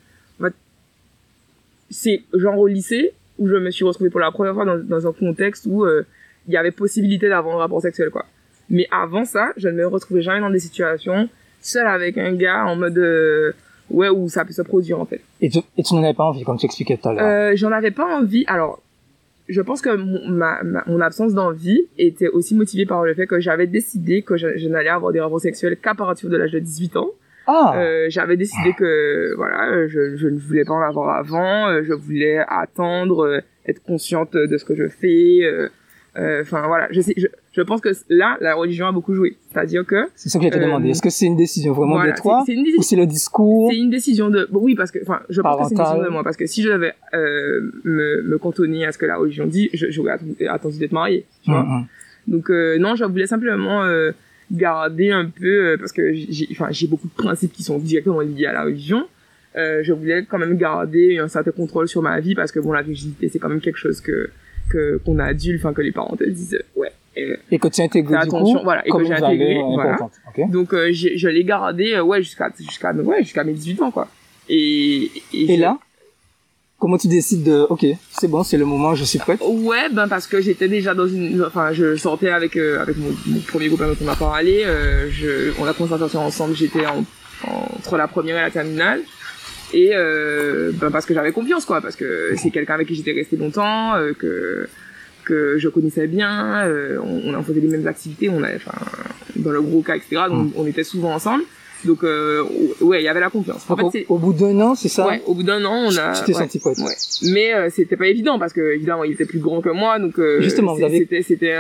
c'est 1.89 2.23
genre 2.33 2.57
au 2.57 2.67
lycée 2.67 3.11
où 3.37 3.47
je 3.47 3.55
me 3.55 3.69
suis 3.69 3.85
retrouvée 3.85 4.09
pour 4.09 4.19
la 4.19 4.31
première 4.31 4.53
fois 4.53 4.65
dans, 4.65 4.77
dans 4.77 5.07
un 5.07 5.11
contexte 5.13 5.65
où 5.69 5.83
euh, 5.85 6.03
il 6.47 6.53
y 6.53 6.57
avait 6.57 6.71
possibilité 6.71 7.29
d'avoir 7.29 7.55
un 7.55 7.59
rapport 7.59 7.81
sexuel, 7.81 8.09
quoi. 8.09 8.25
Mais 8.69 8.87
avant 8.91 9.25
ça, 9.25 9.51
je 9.57 9.67
ne 9.69 9.73
me 9.73 9.87
retrouvais 9.87 10.21
jamais 10.21 10.39
dans 10.39 10.49
des 10.49 10.59
situations 10.59 11.29
seule 11.61 11.87
avec 11.87 12.17
un 12.17 12.33
gars 12.33 12.65
en 12.65 12.75
mode, 12.75 12.97
euh, 12.97 13.51
ouais, 13.89 14.09
où 14.09 14.29
ça 14.29 14.45
peut 14.45 14.53
se 14.53 14.61
produire, 14.61 14.99
en 14.99 15.05
fait. 15.05 15.21
et 15.41 15.49
tu, 15.49 15.59
et 15.77 15.83
tu 15.83 15.93
n'en 15.95 16.03
avais 16.03 16.13
pas 16.13 16.25
envie, 16.25 16.43
comme 16.43 16.57
tu 16.57 16.65
expliquais 16.65 16.97
tout 16.97 17.09
à 17.09 17.13
l'heure. 17.13 17.23
Euh, 17.25 17.51
j'en 17.55 17.71
avais 17.71 17.91
pas 17.91 18.05
envie. 18.19 18.43
Alors, 18.47 18.81
je 19.49 19.61
pense 19.61 19.81
que 19.81 19.95
mon, 19.95 20.27
ma, 20.29 20.61
ma- 20.63 20.83
mon 20.87 21.01
absence 21.01 21.33
d'envie 21.33 21.87
était 21.99 22.27
aussi 22.27 22.55
motivée 22.55 22.85
par 22.87 23.03
le 23.03 23.13
fait 23.13 23.27
que 23.27 23.39
j'avais 23.39 23.67
décidé 23.67 24.21
que 24.23 24.37
je, 24.37 24.57
je 24.57 24.67
n'allais 24.67 24.89
avoir 24.89 25.11
des 25.11 25.19
rapports 25.19 25.39
sexuels 25.41 25.77
qu'à 25.77 25.93
partir 25.93 26.29
de 26.29 26.37
l'âge 26.37 26.51
de 26.51 26.59
18 26.59 26.97
ans. 26.97 27.09
ah, 27.47 27.73
Euh, 27.77 28.07
j'avais 28.09 28.37
décidé 28.37 28.73
que 28.73 29.33
voilà, 29.35 29.87
je, 29.87 30.15
je 30.15 30.27
ne 30.27 30.39
voulais 30.39 30.65
pas 30.65 30.73
en 30.73 30.81
avoir 30.81 31.15
avant. 31.15 31.67
euh, 31.69 31.83
je 31.83 31.93
voulais 31.93 32.39
attendre, 32.47 33.23
euh, 33.25 33.39
être 33.67 33.83
consciente 33.83 34.33
de 34.33 34.57
ce 34.57 34.65
que 34.65 34.75
je 34.75 34.87
fais. 34.87 35.41
Euh, 36.17 36.21
euh, 36.21 36.41
Enfin 36.41 36.65
voilà, 36.67 36.87
je, 36.91 37.01
sais, 37.01 37.13
je, 37.17 37.27
je 37.51 37.61
pense 37.61 37.81
que 37.81 37.89
là, 38.09 38.37
la 38.41 38.55
religion 38.55 38.87
a 38.87 38.91
beaucoup 38.91 39.13
joué. 39.13 39.35
C'est-à-dire 39.51 39.85
que 39.85 40.07
c'est 40.15 40.29
ça 40.29 40.39
que 40.39 40.47
te 40.49 40.55
euh, 40.57 40.61
demander. 40.63 40.89
Est-ce 40.89 41.01
que 41.01 41.09
c'est 41.09 41.25
une 41.25 41.35
décision 41.37 41.73
vraiment 41.73 41.95
voilà, 41.95 42.13
de 42.13 42.17
toi 42.17 42.43
c'est 42.45 42.53
c'est 42.53 42.57
une 42.57 42.65
ou 42.77 42.81
c'est 42.81 42.95
le 42.95 43.05
discours 43.05 43.69
c'est 43.71 43.77
une 43.77 43.89
décision 43.89 44.29
de 44.29 44.47
bon, 44.51 44.59
oui 44.61 44.75
parce 44.75 44.91
que 44.91 44.99
enfin 45.01 45.21
je 45.29 45.41
pense 45.41 45.57
que 45.57 45.63
c'est 45.67 45.73
une 45.73 45.77
décision 45.79 46.03
de 46.03 46.09
moi 46.09 46.23
parce 46.23 46.37
que 46.37 46.45
si 46.45 46.61
je 46.63 46.69
devais 46.69 46.93
euh, 47.13 47.71
me, 47.83 48.21
me 48.23 48.37
cantonner 48.37 48.85
à 48.85 48.91
ce 48.91 48.97
que 48.97 49.05
la 49.05 49.17
religion 49.17 49.45
dit 49.45 49.69
je- 49.73 49.87
j'aurais 49.89 50.13
attendu, 50.47 50.77
d'être 50.79 50.91
mariée 50.91 51.25
tu 51.43 51.51
vois 51.51 51.61
Hum, 51.61 51.71
hum. 51.71 51.85
donc 52.27 52.49
euh, 52.49 52.77
non 52.77 52.95
je 52.95 53.03
voulais 53.05 53.27
simplement 53.27 53.83
euh, 53.83 54.11
garder 54.51 55.11
un 55.11 55.25
peu 55.25 55.45
euh, 55.73 55.77
parce 55.77 55.91
que 55.91 56.13
j'ai 56.13 56.47
enfin 56.51 56.67
j'ai 56.71 56.87
beaucoup 56.87 57.07
de 57.07 57.13
principes 57.13 57.51
qui 57.53 57.63
sont 57.63 57.77
directement 57.79 58.21
liés 58.21 58.45
à 58.45 58.53
la 58.53 58.63
religion 58.63 59.07
euh, 59.57 59.81
je 59.83 59.93
voulais 59.93 60.25
quand 60.29 60.37
même 60.37 60.57
garder 60.57 61.17
un 61.17 61.27
certain 61.27 61.51
contrôle 61.51 61.87
sur 61.87 62.01
ma 62.01 62.19
vie 62.19 62.35
parce 62.35 62.51
que 62.51 62.59
bon 62.59 62.71
la 62.73 62.81
virginité 62.81 63.29
c'est 63.29 63.39
quand 63.39 63.49
même 63.49 63.61
quelque 63.61 63.77
chose 63.77 64.01
que 64.01 64.29
que 64.69 64.99
qu'on 65.05 65.19
a 65.19 65.25
adulte 65.25 65.59
enfin 65.63 65.73
que 65.73 65.81
les 65.81 65.91
parents 65.91 66.15
te 66.15 66.23
disent 66.23 66.55
euh, 66.55 66.79
ouais 66.79 66.91
euh, 67.17 67.37
Et 67.51 67.59
que 67.59 67.67
tu 67.67 67.81
intègres 67.81 68.19
Fais 68.19 68.25
du 68.25 68.29
coup, 68.31 68.59
voilà, 68.63 68.85
et 68.85 68.89
que 68.91 69.03
j'ai 69.05 69.13
intégré, 69.13 69.61
voilà. 69.61 69.93
importante. 69.93 70.11
Ok. 70.29 70.49
donc 70.51 70.73
euh, 70.73 70.91
je 70.91 71.27
l'ai 71.27 71.43
gardé 71.43 71.93
euh, 71.93 72.03
ouais 72.03 72.21
jusqu'à 72.21 72.49
jusqu'à 72.59 72.91
ouais 72.93 73.23
jusqu'à 73.23 73.43
mes 73.43 73.53
18 73.53 73.81
ans 73.83 73.91
quoi 73.91 74.07
et 74.49 75.11
Et 75.33 75.57
là, 75.57 75.77
comment 76.77 76.97
tu 76.97 77.07
décides 77.07 77.43
de, 77.43 77.65
ok, 77.69 77.85
c'est 78.11 78.27
bon, 78.27 78.43
c'est 78.43 78.57
le 78.57 78.65
moment, 78.65 78.93
je 78.95 79.03
suis 79.03 79.17
prête. 79.19 79.39
Ouais, 79.43 79.89
ben 79.91 80.07
parce 80.07 80.27
que 80.27 80.39
j'étais 80.41 80.67
déjà 80.67 80.93
dans 80.93 81.07
une, 81.07 81.43
enfin, 81.43 81.73
je 81.73 81.95
sortais 81.95 82.29
avec 82.29 82.55
euh, 82.55 82.79
avec 82.81 82.97
mon, 82.97 83.09
mon 83.27 83.39
premier 83.39 83.69
copain 83.69 83.87
dont 83.87 83.95
on 84.03 84.07
a 84.07 84.15
parlé. 84.15 84.63
Euh, 84.65 85.09
je, 85.09 85.51
on 85.59 85.65
a 85.65 85.73
commencé 85.73 85.95
à 85.95 85.97
sortir 85.97 86.21
ensemble. 86.21 86.55
J'étais 86.55 86.85
en, 86.85 87.03
entre 87.47 87.97
la 87.97 88.07
première 88.07 88.37
et 88.37 88.41
la 88.41 88.51
terminale. 88.51 89.01
Et 89.77 89.89
euh, 89.93 90.71
ben 90.73 90.89
parce 90.89 91.05
que 91.05 91.13
j'avais 91.13 91.31
confiance, 91.33 91.65
quoi, 91.65 91.81
parce 91.81 91.95
que 91.97 92.31
c'est 92.37 92.49
quelqu'un 92.49 92.75
avec 92.75 92.87
qui 92.87 92.95
j'étais 92.95 93.11
resté 93.11 93.35
longtemps, 93.35 93.95
euh, 93.95 94.13
que 94.13 94.67
que 95.25 95.57
je 95.57 95.67
connaissais 95.69 96.07
bien, 96.07 96.63
euh, 96.65 96.97
on, 97.03 97.33
on 97.33 97.43
faisait 97.43 97.59
les 97.59 97.67
mêmes 97.67 97.87
activités, 97.87 98.29
on 98.29 98.41
avait, 98.43 98.55
enfin, 98.55 98.77
dans 99.35 99.51
le 99.51 99.61
gros 99.61 99.81
cas, 99.81 99.95
etc. 99.95 100.23
Donc, 100.29 100.51
on 100.55 100.65
était 100.67 100.83
souvent 100.83 101.13
ensemble. 101.13 101.43
Donc, 101.83 102.03
ouais, 102.03 103.01
il 103.01 103.03
y 103.03 103.07
avait 103.07 103.19
la 103.19 103.29
confiance. 103.29 103.65
En 103.69 103.75
Donc, 103.75 103.91
fait, 103.91 103.99
c'est, 103.99 104.05
au, 104.07 104.15
au 104.15 104.17
bout 104.17 104.33
d'un 104.33 104.57
an, 104.61 104.75
c'est 104.75 104.87
ça 104.87 105.07
ouais, 105.07 105.21
au 105.25 105.33
bout 105.33 105.43
d'un 105.43 105.63
an, 105.65 105.87
on 105.87 105.97
a. 105.97 106.13
Tu 106.13 106.23
t'es 106.25 106.33
ouais. 106.35 106.41
senti 106.41 106.59
poète. 106.59 106.77
Ouais. 106.77 106.95
Mais 107.23 107.51
c'était 107.69 107.97
pas 107.97 108.07
évident 108.07 108.39
parce 108.39 108.53
que 108.53 108.73
évidemment 108.75 109.03
il 109.03 109.11
était 109.11 109.25
plus 109.25 109.39
grand 109.39 109.61
que 109.61 109.69
moi 109.69 109.99
donc 109.99 110.13
Justement, 110.39 110.73
vous 110.73 110.83
avez- 110.83 110.99
c'était 110.99 111.21
c'était 111.21 111.55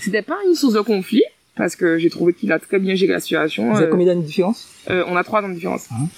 c'était 0.00 0.22
pas 0.22 0.38
une 0.46 0.54
source 0.54 0.74
de 0.74 0.80
conflit 0.80 1.22
parce 1.56 1.76
que 1.76 1.98
j'ai 1.98 2.10
trouvé 2.10 2.32
qu'il 2.32 2.50
a 2.52 2.58
très 2.58 2.78
bien 2.78 2.94
géré 2.94 3.12
la 3.12 3.20
situation. 3.20 3.70
Vous 3.72 3.78
avez 3.78 3.90
combien 3.90 4.06
d'années 4.06 4.22
de 4.22 4.26
différence? 4.26 4.66
euh, 4.90 5.04
on 5.08 5.16
a 5.16 5.24
trois 5.24 5.42
ans 5.42 5.48
de 5.48 5.54
différence. 5.54 5.86
Mhm. 5.90 6.08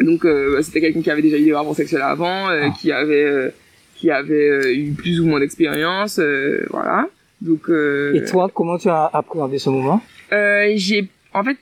Donc 0.00 0.24
euh, 0.24 0.60
c'était 0.62 0.80
quelqu'un 0.80 1.02
qui 1.02 1.10
avait 1.10 1.22
déjà 1.22 1.38
eu 1.38 1.44
des 1.44 1.52
rapports 1.54 1.74
sexuels 1.76 2.02
avant, 2.02 2.48
euh, 2.50 2.62
Ah. 2.64 2.74
qui 2.78 2.92
avait 2.92 3.24
euh, 3.24 3.50
qui 3.96 4.10
avait 4.10 4.48
euh, 4.50 4.74
eu 4.74 4.92
plus 4.92 5.20
ou 5.20 5.26
moins 5.26 5.40
d'expérience, 5.40 6.18
euh, 6.18 6.64
voilà. 6.70 7.08
Donc 7.40 7.68
euh, 7.68 8.14
Et 8.14 8.24
toi, 8.24 8.50
comment 8.52 8.78
tu 8.78 8.88
as 8.88 9.06
appréhendé 9.12 9.58
ce 9.58 9.70
moment 9.70 10.00
euh, 10.32 10.72
j'ai 10.76 11.08
en 11.34 11.42
fait 11.44 11.56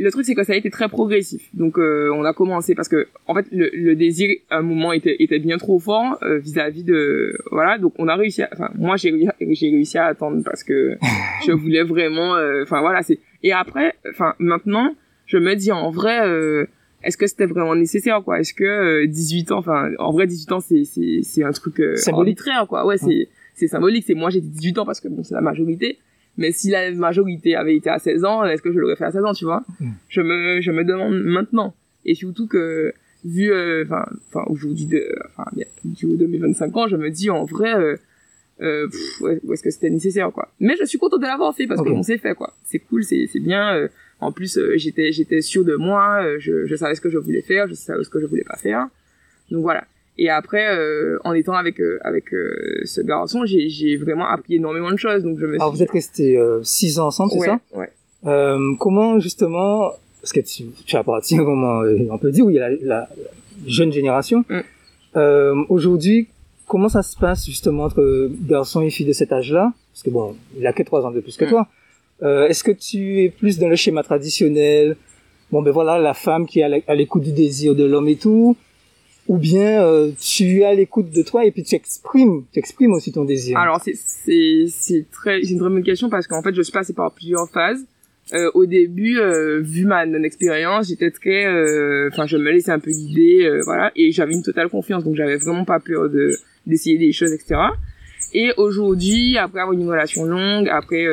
le 0.00 0.10
truc 0.12 0.24
c'est 0.24 0.34
que 0.34 0.44
ça 0.44 0.52
a 0.52 0.56
été 0.56 0.70
très 0.70 0.88
progressif 0.88 1.48
donc 1.54 1.76
euh, 1.78 2.08
on 2.14 2.24
a 2.24 2.32
commencé 2.32 2.74
parce 2.76 2.88
que 2.88 3.08
en 3.26 3.34
fait 3.34 3.46
le, 3.52 3.68
le 3.72 3.94
désir 3.96 4.28
à 4.48 4.58
un 4.58 4.62
moment 4.62 4.92
était 4.92 5.16
était 5.18 5.38
bien 5.40 5.56
trop 5.58 5.78
fort 5.80 6.18
euh, 6.22 6.38
vis-à-vis 6.38 6.84
de 6.84 7.36
voilà 7.50 7.78
donc 7.78 7.94
on 7.98 8.06
a 8.08 8.14
réussi 8.14 8.42
à, 8.42 8.48
enfin 8.52 8.70
moi 8.76 8.96
j'ai 8.96 9.12
j'ai 9.40 9.70
réussi 9.70 9.98
à 9.98 10.06
attendre 10.06 10.40
parce 10.44 10.62
que 10.62 10.96
je 11.46 11.52
voulais 11.52 11.82
vraiment 11.82 12.36
euh, 12.36 12.62
enfin 12.62 12.80
voilà 12.80 13.02
c'est 13.02 13.18
et 13.42 13.52
après 13.52 13.94
enfin 14.10 14.34
maintenant 14.38 14.94
je 15.26 15.36
me 15.36 15.54
dis 15.54 15.72
en 15.72 15.90
vrai 15.90 16.20
euh, 16.26 16.66
est-ce 17.02 17.16
que 17.16 17.26
c'était 17.26 17.46
vraiment 17.46 17.74
nécessaire 17.74 18.22
quoi? 18.24 18.40
Est-ce 18.40 18.54
que 18.54 18.64
euh, 18.64 19.06
18 19.06 19.52
ans 19.52 19.58
enfin 19.58 19.90
en 19.98 20.12
vrai 20.12 20.26
18 20.26 20.52
ans 20.52 20.60
c'est 20.60 20.84
c'est 20.84 21.20
c'est 21.22 21.44
un 21.44 21.52
truc 21.52 21.80
euh, 21.80 21.96
Symbolique. 21.96 22.38
arbitraire 22.40 22.66
quoi 22.68 22.86
ouais 22.86 22.98
c'est 22.98 23.28
c'est 23.54 23.68
symbolique 23.68 24.04
c'est 24.06 24.14
moi 24.14 24.30
j'ai 24.30 24.40
dit 24.40 24.48
18 24.48 24.78
ans 24.78 24.86
parce 24.86 25.00
que 25.00 25.08
bon 25.08 25.22
c'est 25.22 25.34
la 25.34 25.40
majorité 25.40 25.98
mais 26.36 26.52
si 26.52 26.70
la 26.70 26.92
majorité 26.92 27.56
avait 27.56 27.74
été 27.74 27.90
à 27.90 27.98
16 27.98 28.24
ans, 28.24 28.44
est-ce 28.44 28.62
que 28.62 28.72
je 28.72 28.78
l'aurais 28.78 28.94
fait 28.94 29.06
à 29.06 29.10
16 29.10 29.24
ans, 29.24 29.32
tu 29.32 29.44
vois? 29.44 29.64
Mm. 29.80 29.88
Je 30.08 30.20
me 30.20 30.60
je 30.60 30.70
me 30.70 30.84
demande 30.84 31.14
maintenant. 31.24 31.74
Et 32.04 32.14
surtout 32.14 32.46
que 32.46 32.92
vu 33.24 33.50
euh, 33.52 33.82
enfin 33.84 34.06
enfin 34.28 34.44
aujourd'hui 34.48 34.86
de 34.86 35.04
enfin 35.36 35.50
du 35.84 36.06
haut 36.06 36.14
de 36.16 36.26
mes 36.26 36.38
25 36.38 36.76
ans, 36.76 36.86
je 36.86 36.94
me 36.96 37.10
dis 37.10 37.28
en 37.28 37.44
vrai 37.44 37.74
euh, 37.74 37.96
euh, 38.60 38.86
pff, 38.88 39.20
où 39.42 39.52
est-ce 39.52 39.64
que 39.64 39.70
c'était 39.70 39.90
nécessaire 39.90 40.30
quoi? 40.30 40.52
Mais 40.60 40.76
je 40.78 40.84
suis 40.84 40.98
contente 40.98 41.20
de 41.22 41.26
l'avoir 41.26 41.52
fait 41.56 41.66
parce 41.66 41.80
Ok. 41.80 41.88
qu'on 41.88 42.04
s'est 42.04 42.18
fait 42.18 42.34
quoi. 42.36 42.54
C'est 42.64 42.78
cool, 42.78 43.02
c'est 43.02 43.26
c'est 43.32 43.40
bien 43.40 43.74
euh, 43.74 43.88
en 44.20 44.32
plus 44.32 44.56
euh, 44.58 44.74
j'étais 44.76 45.12
j'étais 45.12 45.40
sûr 45.42 45.64
de 45.64 45.76
moi, 45.76 46.22
euh, 46.22 46.36
je 46.40 46.66
je 46.66 46.74
savais 46.76 46.94
ce 46.94 47.00
que 47.00 47.10
je 47.10 47.18
voulais 47.18 47.42
faire, 47.42 47.68
je 47.68 47.74
savais 47.74 48.02
ce 48.04 48.10
que 48.10 48.20
je 48.20 48.26
voulais 48.26 48.44
pas 48.44 48.56
faire. 48.56 48.88
Donc 49.50 49.62
voilà. 49.62 49.84
Et 50.20 50.28
après, 50.30 50.66
euh, 50.76 51.16
en 51.24 51.32
étant 51.32 51.54
avec 51.54 51.80
euh, 51.80 51.98
avec 52.02 52.34
euh, 52.34 52.80
ce 52.84 53.00
garçon, 53.00 53.44
j'ai 53.46 53.96
vraiment 53.96 54.26
appris 54.26 54.56
énormément 54.56 54.90
de 54.90 54.96
choses. 54.96 55.22
Donc 55.22 55.38
je 55.38 55.46
me 55.46 55.52
suis 55.52 55.60
Alors, 55.60 55.72
vous 55.72 55.82
êtes 55.82 55.92
restés 55.92 56.36
six 56.64 56.98
ans 56.98 57.06
ensemble, 57.06 57.30
c'est 57.32 57.38
ouais, 57.38 57.46
ça 57.46 57.60
ouais. 57.78 58.76
Comment 58.80 59.20
justement, 59.20 59.92
parce 60.20 60.32
que 60.32 60.40
tu, 60.40 60.64
tu 60.84 60.96
appartiens 60.96 61.42
vraiment, 61.42 61.82
euh, 61.82 61.96
on 62.10 62.18
peut 62.18 62.32
dire, 62.32 62.44
oui, 62.46 62.58
à 62.58 62.68
la, 62.68 62.76
la 62.82 63.08
jeune 63.66 63.92
génération. 63.92 64.44
Mm. 64.48 65.64
Aujourd'hui, 65.68 66.28
comment 66.66 66.88
ça 66.88 67.02
se 67.02 67.16
passe 67.16 67.46
justement 67.46 67.84
entre 67.84 68.28
garçons 68.46 68.80
et 68.82 68.90
filles 68.90 69.06
de 69.06 69.12
cet 69.12 69.32
âge-là? 69.32 69.72
Parce 69.92 70.02
que 70.02 70.10
bon, 70.10 70.36
il 70.58 70.66
a 70.66 70.72
que 70.72 70.82
trois 70.82 71.04
ans 71.06 71.10
de 71.12 71.20
plus 71.20 71.36
que 71.36 71.44
Mm. 71.44 71.48
toi. 71.48 71.68
Euh, 72.22 72.48
Est-ce 72.48 72.64
que 72.64 72.72
tu 72.72 73.22
es 73.22 73.28
plus 73.28 73.58
dans 73.58 73.68
le 73.68 73.76
schéma 73.76 74.02
traditionnel? 74.02 74.96
Bon 75.50 75.62
ben 75.62 75.70
voilà, 75.70 75.98
la 75.98 76.14
femme 76.14 76.46
qui 76.46 76.60
est 76.60 76.84
à 76.86 76.94
l'écoute 76.94 77.22
du 77.22 77.32
désir 77.32 77.74
de 77.74 77.84
l'homme 77.84 78.08
et 78.08 78.16
tout, 78.16 78.56
ou 79.28 79.38
bien 79.38 79.82
euh, 79.82 80.10
tu 80.20 80.60
es 80.60 80.64
à 80.64 80.74
l'écoute 80.74 81.10
de 81.10 81.22
toi 81.22 81.44
et 81.46 81.50
puis 81.50 81.62
tu 81.62 81.74
exprimes, 81.74 82.44
tu 82.52 82.58
exprimes 82.58 82.92
aussi 82.92 83.12
ton 83.12 83.24
désir. 83.24 83.56
Alors 83.58 83.80
c'est 83.80 83.92
très 85.10 85.40
c'est 85.42 85.50
une 85.50 85.58
très 85.58 85.68
bonne 85.68 85.82
question 85.82 86.10
parce 86.10 86.26
qu'en 86.26 86.42
fait 86.42 86.54
je 86.54 86.60
suis 86.60 86.72
passée 86.72 86.92
par 86.92 87.12
plusieurs 87.12 87.48
phases. 87.48 87.80
Euh, 88.34 88.50
au 88.52 88.66
début, 88.66 89.18
euh, 89.18 89.60
vu 89.62 89.86
ma 89.86 90.04
non-expérience, 90.04 90.88
j'étais 90.88 91.10
très, 91.10 91.46
euh, 91.46 92.10
enfin, 92.12 92.26
je 92.26 92.36
me 92.36 92.50
laissais 92.50 92.70
un 92.70 92.78
peu 92.78 92.90
guider, 92.90 93.46
euh, 93.46 93.62
voilà, 93.64 93.90
et 93.96 94.12
j'avais 94.12 94.34
une 94.34 94.42
totale 94.42 94.68
confiance, 94.68 95.02
donc 95.02 95.16
j'avais 95.16 95.38
vraiment 95.38 95.64
pas 95.64 95.80
peur 95.80 96.10
de 96.10 96.36
d'essayer 96.66 96.98
des 96.98 97.12
choses, 97.12 97.32
etc. 97.32 97.58
Et 98.34 98.50
aujourd'hui, 98.58 99.38
après 99.38 99.60
avoir 99.60 99.72
une 99.72 99.88
relation 99.88 100.24
longue, 100.26 100.68
après 100.68 101.06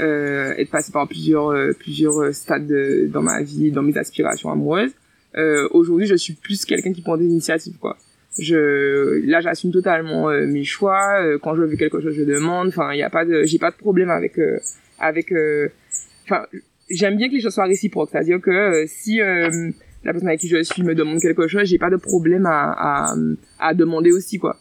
euh, 0.00 0.04
euh, 0.04 0.54
être 0.56 0.70
passé 0.70 0.92
par 0.92 1.06
plusieurs 1.08 1.48
euh, 1.48 1.72
plusieurs 1.78 2.18
euh, 2.20 2.32
stades 2.32 2.66
de- 2.66 3.06
dans 3.12 3.22
ma 3.22 3.42
vie, 3.42 3.70
dans 3.70 3.82
mes 3.82 3.96
aspirations 3.96 4.50
amoureuses, 4.50 4.92
euh, 5.36 5.68
aujourd'hui, 5.72 6.06
je 6.06 6.14
suis 6.14 6.34
plus 6.34 6.64
quelqu'un 6.64 6.92
qui 6.92 7.02
prend 7.02 7.16
des 7.16 7.24
initiatives, 7.26 7.76
quoi. 7.78 7.96
Je 8.38 9.20
là 9.26 9.40
j'assume 9.40 9.70
totalement 9.72 10.28
euh, 10.30 10.46
mes 10.46 10.64
choix. 10.64 11.20
Euh, 11.22 11.38
quand 11.40 11.54
je 11.54 11.62
veux 11.62 11.76
quelque 11.76 12.00
chose 12.00 12.14
je 12.14 12.24
demande. 12.24 12.68
Enfin 12.68 12.92
il 12.92 12.98
y 12.98 13.02
a 13.02 13.10
pas 13.10 13.24
de 13.24 13.44
j'ai 13.44 13.58
pas 13.58 13.70
de 13.70 13.76
problème 13.76 14.10
avec 14.10 14.40
avec 14.98 15.32
enfin 16.24 16.44
j'aime 16.90 17.16
bien 17.16 17.28
que 17.28 17.34
les 17.34 17.40
choses 17.40 17.54
soient 17.54 17.66
réciproques. 17.66 18.08
C'est 18.10 18.18
à 18.18 18.24
dire 18.24 18.40
que 18.40 18.84
si 18.88 19.18
la 19.18 19.50
personne 20.12 20.26
avec 20.28 20.40
qui 20.40 20.48
je 20.48 20.62
suis 20.64 20.82
me 20.82 20.94
demande 20.96 21.20
quelque 21.20 21.46
chose 21.46 21.62
j'ai 21.64 21.78
pas 21.78 21.90
de 21.90 21.96
problème 21.96 22.44
à, 22.46 22.72
à 23.10 23.14
à 23.60 23.72
demander 23.74 24.10
aussi 24.10 24.38
quoi. 24.38 24.56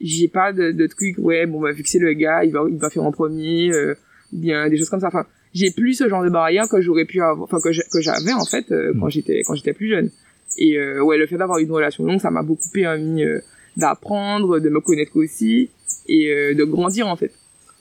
J'ai 0.00 0.28
pas 0.28 0.52
de, 0.52 0.70
de 0.72 0.86
truc 0.86 1.16
ouais 1.18 1.44
bon 1.46 1.60
bah 1.60 1.72
vu 1.72 1.82
que 1.82 1.88
c'est 1.90 1.98
le 1.98 2.12
gars 2.14 2.44
il 2.44 2.52
va 2.52 2.62
il 2.70 2.78
va 2.78 2.88
faire 2.88 3.02
en 3.04 3.12
premier 3.12 3.70
euh, 3.72 3.94
ou 4.32 4.38
bien 4.38 4.68
des 4.68 4.76
choses 4.76 4.90
comme 4.90 5.00
ça 5.00 5.08
enfin 5.08 5.26
j'ai 5.54 5.70
plus 5.70 5.94
ce 5.94 6.08
genre 6.08 6.22
de 6.22 6.28
barrière 6.28 6.68
que 6.68 6.80
j'aurais 6.80 7.04
pu 7.04 7.20
avoir 7.22 7.42
enfin 7.42 7.58
que 7.62 8.00
j'avais 8.00 8.32
en 8.32 8.44
fait 8.44 8.70
euh, 8.70 8.92
quand 8.98 9.08
j'étais 9.08 9.42
quand 9.46 9.54
j'étais 9.54 9.72
plus 9.72 9.88
jeune 9.88 10.10
et 10.56 10.76
euh, 10.78 11.02
ouais, 11.02 11.18
le 11.18 11.26
fait 11.26 11.36
d'avoir 11.36 11.58
une 11.58 11.70
relation 11.70 12.04
longue, 12.04 12.20
ça 12.20 12.30
m'a 12.30 12.42
beaucoup 12.42 12.68
permis 12.72 13.22
euh, 13.22 13.38
d'apprendre, 13.76 14.58
de 14.58 14.68
me 14.70 14.80
connaître 14.80 15.16
aussi 15.16 15.70
et 16.08 16.54
de 16.54 16.64
grandir 16.64 17.06
en 17.06 17.16
fait. 17.16 17.32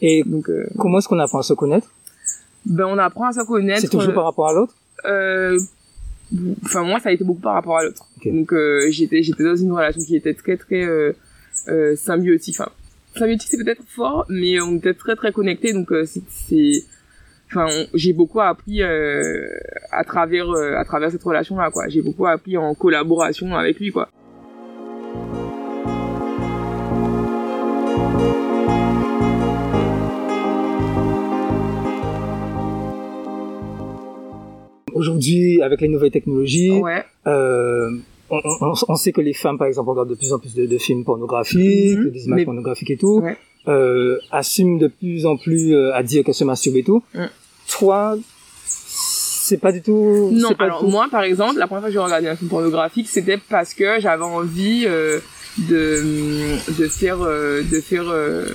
Et 0.01 0.23
Donc, 0.25 0.51
comment 0.77 0.99
est-ce 0.99 1.07
qu'on 1.07 1.17
apprend 1.17 1.39
à 1.39 1.43
se 1.43 1.53
connaître? 1.53 1.89
Ben 2.65 2.85
on 2.85 2.97
apprend 2.97 3.27
à 3.27 3.31
se 3.31 3.43
connaître. 3.47 3.81
C'est 3.81 3.89
toujours 3.89 4.13
par 4.13 4.25
rapport 4.25 4.49
à 4.49 4.53
l'autre? 4.53 4.75
Euh, 5.05 5.57
Enfin 6.65 6.83
moi, 6.83 6.99
ça 6.99 7.07
a 7.07 7.13
été 7.13 7.23
beaucoup 7.23 7.39
par 7.39 7.53
rapport 7.53 7.77
à 7.77 7.85
l'autre. 7.85 8.05
Donc 8.25 8.53
j'étais 8.89 9.23
j'étais 9.23 9.43
dans 9.43 9.55
une 9.55 9.71
relation 9.71 10.01
qui 10.01 10.17
était 10.17 10.33
très 10.33 10.57
très 10.57 10.85
symbiotique. 11.95 12.57
Enfin, 12.59 12.69
symbiotique 13.17 13.49
c'est 13.49 13.63
peut-être 13.63 13.83
fort, 13.87 14.25
mais 14.29 14.59
on 14.61 14.75
était 14.77 14.93
très 14.93 15.15
très 15.15 15.31
connectés. 15.31 15.73
Donc 15.73 15.91
euh, 15.91 16.05
c'est 16.05 16.83
enfin 17.49 17.67
j'ai 17.93 18.13
beaucoup 18.13 18.41
appris 18.41 18.81
euh, 18.81 19.47
à 19.91 20.03
travers 20.03 20.49
euh, 20.49 20.75
à 20.75 20.83
travers 20.83 21.11
cette 21.11 21.23
relation 21.23 21.55
là 21.57 21.71
quoi 21.71 21.87
j'ai 21.87 22.01
beaucoup 22.01 22.25
appris 22.27 22.57
en 22.57 22.75
collaboration 22.75 23.55
avec 23.55 23.79
lui 23.79 23.91
quoi 23.91 24.09
Aujourd'hui, 34.93 35.61
avec 35.61 35.81
les 35.81 35.89
nouvelles 35.89 36.09
technologies, 36.09 36.71
ouais 36.71 37.05
euh, 37.27 37.91
on, 38.29 38.39
on, 38.61 38.73
on 38.89 38.95
sait 38.95 39.11
que 39.11 39.21
les 39.21 39.33
femmes, 39.33 39.57
par 39.57 39.67
exemple, 39.67 39.89
regardent 39.89 40.09
de 40.09 40.15
plus 40.15 40.33
en 40.33 40.39
plus 40.39 40.53
de, 40.55 40.65
de 40.65 40.77
films 40.77 41.03
pornographiques, 41.03 41.97
Mhm. 41.97 42.09
des 42.11 42.25
images 42.25 42.37
Mais- 42.39 42.45
pornographiques 42.45 42.91
et 42.91 42.97
tout, 42.97 43.21
Ouais. 43.23 43.37
euh, 43.67 44.17
assument 44.31 44.77
de 44.77 44.87
plus 44.87 45.25
en 45.25 45.37
plus 45.37 45.73
euh, 45.75 45.93
à 45.95 46.03
dire 46.03 46.23
qu'elles 46.23 46.33
se 46.33 46.43
masturbent 46.43 46.77
et 46.77 46.83
tout. 46.83 47.03
Mm. 47.13 47.25
Toi, 47.69 48.17
c'est 48.65 49.59
pas 49.61 49.71
du 49.71 49.81
tout... 49.81 50.29
non 50.33 50.53
pas 50.55 50.65
alors 50.65 50.79
tout- 50.81 50.87
moi 50.87 51.07
par 51.09 51.23
exemple 51.23 51.57
la 51.57 51.67
première 51.67 51.81
fois 51.83 51.89
que 51.89 51.93
j'ai 51.93 51.99
regardé 51.99 52.27
un 52.27 52.35
film 52.35 52.49
pornographique 52.49 53.07
c'était 53.07 53.37
parce 53.37 53.73
que 53.73 53.97
j'avais 54.01 54.23
envie 54.23 54.83
euh, 54.85 55.19
de 55.69 56.01
de 56.77 56.87
faire 56.89 57.21
euh, 57.21 57.61
de 57.63 57.79
faire 57.79 58.03
euh, 58.09 58.45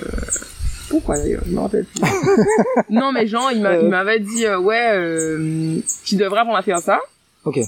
pourquoi 0.90 1.16
d'ailleurs 1.16 1.42
je 1.46 1.52
me 1.52 1.60
rappelle 1.60 1.86
plus 1.86 2.02
non 2.90 3.10
mais 3.12 3.26
genre 3.26 3.50
il 3.54 3.64
Euh. 3.64 3.88
m'avait 3.88 4.20
dit 4.20 4.44
ouais 4.46 4.90
euh, 4.94 5.78
tu 6.04 6.16
devrais 6.16 6.40
apprendre 6.40 6.58
à 6.58 6.62
faire 6.62 6.80
ça 6.80 7.00
Ok. 7.46 7.58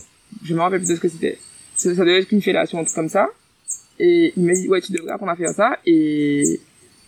je 0.45 0.55
me 0.55 0.61
rappelle 0.61 0.81
plus 0.81 0.91
de 0.91 0.97
ce 0.97 1.01
que 1.01 1.09
c'était. 1.09 1.39
Ça, 1.77 1.95
ça 1.95 2.05
devait 2.05 2.21
être 2.21 2.33
une 2.33 2.43
fellation, 2.43 2.79
un 2.79 2.85
truc 2.85 2.95
comme 2.95 3.09
ça. 3.09 3.29
Et 3.99 4.33
il 4.37 4.45
m'a 4.45 4.53
dit, 4.55 4.69
ouais, 4.69 4.81
tu 4.81 4.93
devrais 4.93 5.13
apprendre 5.13 5.33
à 5.33 5.37
faire 5.37 5.51
ça. 5.51 5.79
Et, 5.87 6.61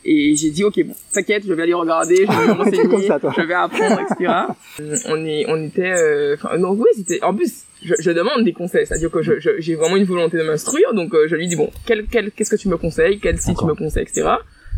et 0.04 0.36
j'ai 0.36 0.50
dit, 0.50 0.62
ok, 0.64 0.80
bon, 0.84 0.94
t'inquiète, 1.12 1.44
je 1.46 1.52
vais 1.52 1.62
aller 1.64 1.74
regarder, 1.74 2.16
je 2.16 2.22
vais 2.22 2.26
me 2.46 2.46
T'es 2.46 2.52
renseigner, 2.52 2.88
comme 2.88 3.02
ça, 3.02 3.18
toi. 3.18 3.32
je 3.36 3.42
vais 3.42 3.54
apprendre, 3.54 4.00
etc. 4.00 4.32
Euh, 4.80 4.96
on 5.08 5.24
est, 5.24 5.44
on 5.48 5.64
était, 5.66 5.92
euh, 5.92 6.36
enfin, 6.36 6.56
non, 6.58 6.70
oui, 6.72 6.86
c'était, 6.96 7.22
en 7.24 7.34
plus, 7.34 7.64
je, 7.82 7.94
je 7.98 8.10
demande 8.12 8.44
des 8.44 8.52
conseils, 8.52 8.86
c'est-à-dire 8.86 9.10
que 9.10 9.22
je, 9.22 9.40
je- 9.40 9.58
j'ai 9.60 9.74
vraiment 9.74 9.96
une 9.96 10.04
volonté 10.04 10.36
de 10.38 10.42
m'instruire, 10.44 10.94
donc 10.94 11.12
euh, 11.14 11.26
je 11.28 11.34
lui 11.34 11.48
dis, 11.48 11.56
bon, 11.56 11.70
quel, 11.86 12.06
quel, 12.06 12.30
qu'est-ce 12.30 12.50
que 12.50 12.56
tu 12.56 12.68
me 12.68 12.76
conseilles, 12.76 13.18
quel 13.20 13.38
site 13.40 13.58
tu 13.58 13.64
me 13.64 13.74
conseilles, 13.74 14.04
etc. 14.04 14.28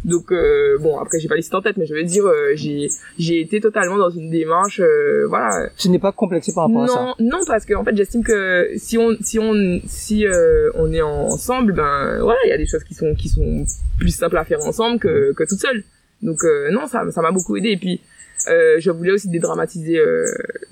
Donc, 0.04 0.32
euh, 0.32 0.78
bon, 0.78 0.98
après, 0.98 1.18
j'ai 1.18 1.28
pas 1.28 1.34
les 1.34 1.42
sites 1.42 1.54
en 1.54 1.62
tête, 1.62 1.76
mais 1.76 1.86
je 1.86 1.94
veux 1.94 2.04
dire, 2.04 2.24
euh, 2.24 2.52
j'ai, 2.54 2.88
j'ai 3.18 3.40
été 3.40 3.60
totalement 3.60 3.96
dans 3.96 4.10
une 4.10 4.30
démarche, 4.30 4.80
euh, 4.80 5.26
voilà, 5.28 5.68
Tu 5.76 5.88
n'es 5.88 5.98
pas 5.98 6.12
complexé 6.12 6.52
par 6.54 6.66
rapport 6.66 6.84
à 6.84 6.88
ça. 6.88 6.94
non, 6.94 7.14
non, 7.18 7.38
parce 7.46 7.64
que 7.64 7.74
en 7.74 7.84
fait, 7.84 7.96
j'estime 7.96 8.22
que 8.22 8.70
si 8.76 8.96
on, 8.96 9.16
si 9.20 9.38
on, 9.38 9.80
si 9.86 10.26
euh, 10.26 10.70
on 10.74 10.92
est 10.92 11.02
ensemble, 11.02 11.72
ben 11.72 12.18
voilà, 12.20 12.38
il 12.44 12.50
y 12.50 12.52
a 12.52 12.58
des 12.58 12.66
choses 12.66 12.84
qui 12.84 12.94
sont, 12.94 13.14
qui 13.14 13.28
sont 13.28 13.64
plus 13.98 14.10
simples 14.10 14.36
à 14.38 14.44
faire 14.44 14.60
ensemble 14.60 14.98
que, 14.98 15.32
que 15.32 15.44
toute 15.44 15.60
seule. 15.60 15.82
Donc 16.22 16.42
euh, 16.44 16.70
non, 16.70 16.86
ça, 16.86 17.04
ça 17.10 17.22
m'a 17.22 17.30
beaucoup 17.32 17.56
aidé. 17.56 17.70
Et 17.70 17.76
puis, 17.76 18.00
euh, 18.48 18.76
je 18.78 18.90
voulais 18.90 19.12
aussi 19.12 19.28
dédramatiser, 19.28 19.98
euh, 19.98 20.24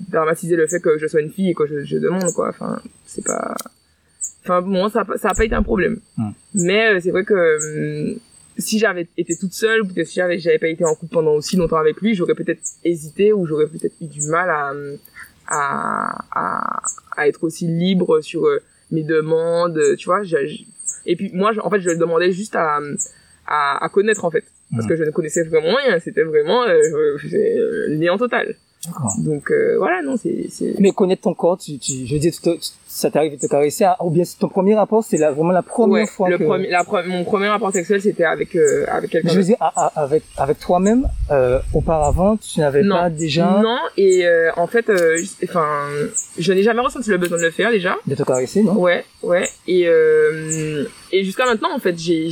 dramatiser 0.09 0.55
le 0.55 0.67
fait 0.67 0.79
que 0.79 0.97
je 0.97 1.07
sois 1.07 1.21
une 1.21 1.31
fille 1.31 1.49
et 1.49 1.53
que 1.53 1.65
je, 1.67 1.83
je 1.83 1.97
demande 1.97 2.31
quoi. 2.33 2.49
Enfin, 2.49 2.81
c'est 3.05 3.25
pas, 3.25 3.55
enfin 4.43 4.61
bon, 4.61 4.89
ça, 4.89 5.05
ça 5.17 5.29
a 5.29 5.33
pas 5.33 5.45
été 5.45 5.55
un 5.55 5.63
problème. 5.63 5.99
Hmm. 6.17 6.31
Mais 6.53 6.93
euh, 6.93 6.99
c'est 7.01 7.11
vrai 7.11 7.23
que 7.25 8.13
hum, 8.13 8.19
si 8.57 8.79
j'avais 8.79 9.07
été 9.17 9.35
toute 9.35 9.53
seule, 9.53 9.85
peut-être 9.87 10.07
si 10.07 10.15
j'avais, 10.15 10.39
j'avais 10.39 10.59
pas 10.59 10.67
été 10.67 10.83
en 10.83 10.95
couple 10.95 11.13
pendant 11.13 11.33
aussi 11.33 11.55
longtemps 11.55 11.77
avec 11.77 12.01
lui, 12.01 12.15
j'aurais 12.15 12.35
peut-être 12.35 12.61
hésité 12.83 13.33
ou 13.33 13.45
j'aurais 13.45 13.67
peut-être 13.67 13.95
eu 14.01 14.07
du 14.07 14.21
mal 14.27 14.49
à, 14.49 14.73
à, 15.47 16.25
à, 16.31 16.81
à 17.15 17.27
être 17.27 17.43
aussi 17.43 17.67
libre 17.67 18.21
sur 18.21 18.45
euh, 18.45 18.61
mes 18.91 19.03
demandes, 19.03 19.79
tu 19.97 20.05
vois. 20.05 20.21
et 21.05 21.15
puis 21.15 21.31
moi, 21.33 21.51
en 21.63 21.69
fait, 21.69 21.81
je 21.81 21.89
le 21.89 21.97
demandais 21.97 22.31
juste 22.31 22.55
à, 22.55 22.79
à, 23.45 23.83
à 23.83 23.89
connaître 23.89 24.25
en 24.25 24.31
fait, 24.31 24.43
parce 24.71 24.87
que 24.87 24.95
je 24.95 25.03
ne 25.03 25.11
connaissais 25.11 25.43
vraiment 25.43 25.75
rien. 25.75 25.99
C'était 25.99 26.23
vraiment 26.23 26.63
euh, 26.63 26.77
euh, 27.33 27.95
néant 27.95 28.17
total. 28.17 28.55
Donc 29.17 29.51
euh, 29.51 29.75
voilà, 29.77 30.01
non, 30.01 30.15
c'est. 30.17 30.47
Mais 30.79 30.91
connaître 30.91 31.23
ton 31.23 31.33
corps, 31.33 31.57
tu, 31.57 31.77
tu, 31.77 32.05
je 32.05 32.13
veux 32.13 32.19
dire, 32.19 32.31
ça 32.87 33.11
t'arrive 33.11 33.33
de 33.33 33.37
te 33.37 33.47
caresser, 33.47 33.83
ah, 33.83 33.97
ou 34.03 34.09
bien 34.09 34.23
ton 34.39 34.47
premier 34.47 34.75
rapport, 34.75 35.03
c'est 35.03 35.17
vraiment 35.17 35.51
la 35.51 35.61
première 35.61 36.07
fois 36.07 36.29
le 36.29 36.37
que. 36.37 36.43
Premier, 36.43 36.69
la, 36.69 36.83
mon 37.05 37.23
premier 37.25 37.47
rapport 37.47 37.71
sexuel, 37.71 38.01
c'était 38.01 38.23
avec 38.23 38.55
euh, 38.55 38.85
avec 38.87 39.09
quelqu'un. 39.09 39.29
Je 39.29 39.37
veux 39.37 39.43
dire, 39.43 39.57
avec 39.95 40.23
avec 40.37 40.59
toi-même, 40.59 41.07
euh, 41.31 41.59
auparavant, 41.73 42.37
tu 42.37 42.59
n'avais 42.59 42.87
pas 42.87 43.09
déjà. 43.09 43.59
Non, 43.61 43.79
et 43.97 44.25
euh, 44.25 44.51
en 44.55 44.67
fait, 44.67 44.89
euh, 44.89 45.21
enfin, 45.43 45.65
je 46.37 46.53
n'ai 46.53 46.63
jamais 46.63 46.81
ressenti 46.81 47.09
le 47.09 47.17
besoin 47.17 47.37
de 47.39 47.43
le 47.43 47.51
faire 47.51 47.71
déjà. 47.71 47.95
De 48.05 48.15
te 48.15 48.23
caresser, 48.23 48.63
non? 48.63 48.77
Ouais, 48.77 49.03
ouais, 49.23 49.49
et 49.67 49.87
et 51.11 51.23
jusqu'à 51.23 51.45
maintenant, 51.45 51.73
en 51.75 51.79
fait, 51.79 51.97
j'ai 51.97 52.29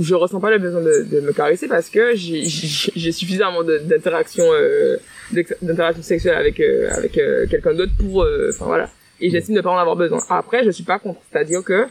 je 0.00 0.14
ressens 0.14 0.40
pas 0.40 0.50
le 0.50 0.58
besoin 0.58 0.80
de, 0.80 1.06
de 1.10 1.20
me 1.20 1.32
caresser 1.32 1.68
parce 1.68 1.88
que 1.88 2.14
j'ai 2.14 3.12
suffisamment 3.12 3.62
d'interaction 3.62 4.44
euh, 4.52 4.96
d'interaction 5.32 6.02
sexuelle 6.02 6.34
avec 6.34 6.60
euh, 6.60 6.90
avec 6.90 7.16
euh, 7.18 7.46
quelqu'un 7.48 7.74
d'autre 7.74 7.92
pour 7.98 8.22
euh, 8.22 8.50
enfin 8.50 8.66
voilà. 8.66 8.90
Et 9.20 9.30
j'estime 9.30 9.54
ne 9.54 9.60
pas 9.60 9.70
en 9.70 9.76
avoir 9.76 9.96
besoin. 9.96 10.20
Après 10.28 10.64
je 10.64 10.70
suis 10.70 10.84
pas 10.84 10.98
contre. 10.98 11.20
C'est-à-dire 11.30 11.62
que 11.62 11.86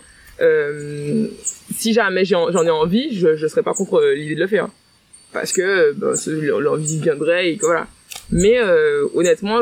si 1.76 1.94
jamais 1.94 2.24
j'en 2.26 2.50
ai 2.50 2.70
envie 2.70 3.16
je 3.16 3.36
je 3.36 3.48
serais 3.48 3.64
pas 3.64 3.74
contre 3.74 4.02
l'idée 4.16 4.36
de 4.36 4.40
le 4.40 4.48
faire. 4.48 4.68
Parce 5.32 5.52
que 5.52 5.94
ben, 5.94 6.16
l'envie 6.60 7.00
viendrait 7.00 7.52
et 7.52 7.58
que 7.58 7.66
voilà. 7.66 7.88
Mais 8.32 8.58
honnêtement 9.14 9.60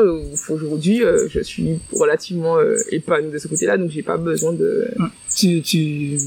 aujourd'hui 0.48 1.02
je 1.28 1.40
suis 1.40 1.78
relativement 1.92 2.58
épanouie 2.90 3.30
de 3.30 3.38
ce 3.38 3.48
côté-là 3.48 3.76
donc 3.76 3.90
j'ai 3.90 4.02
pas 4.02 4.16
besoin 4.16 4.52
de 4.52 4.88
tu 5.34 5.60
tu 5.62 6.18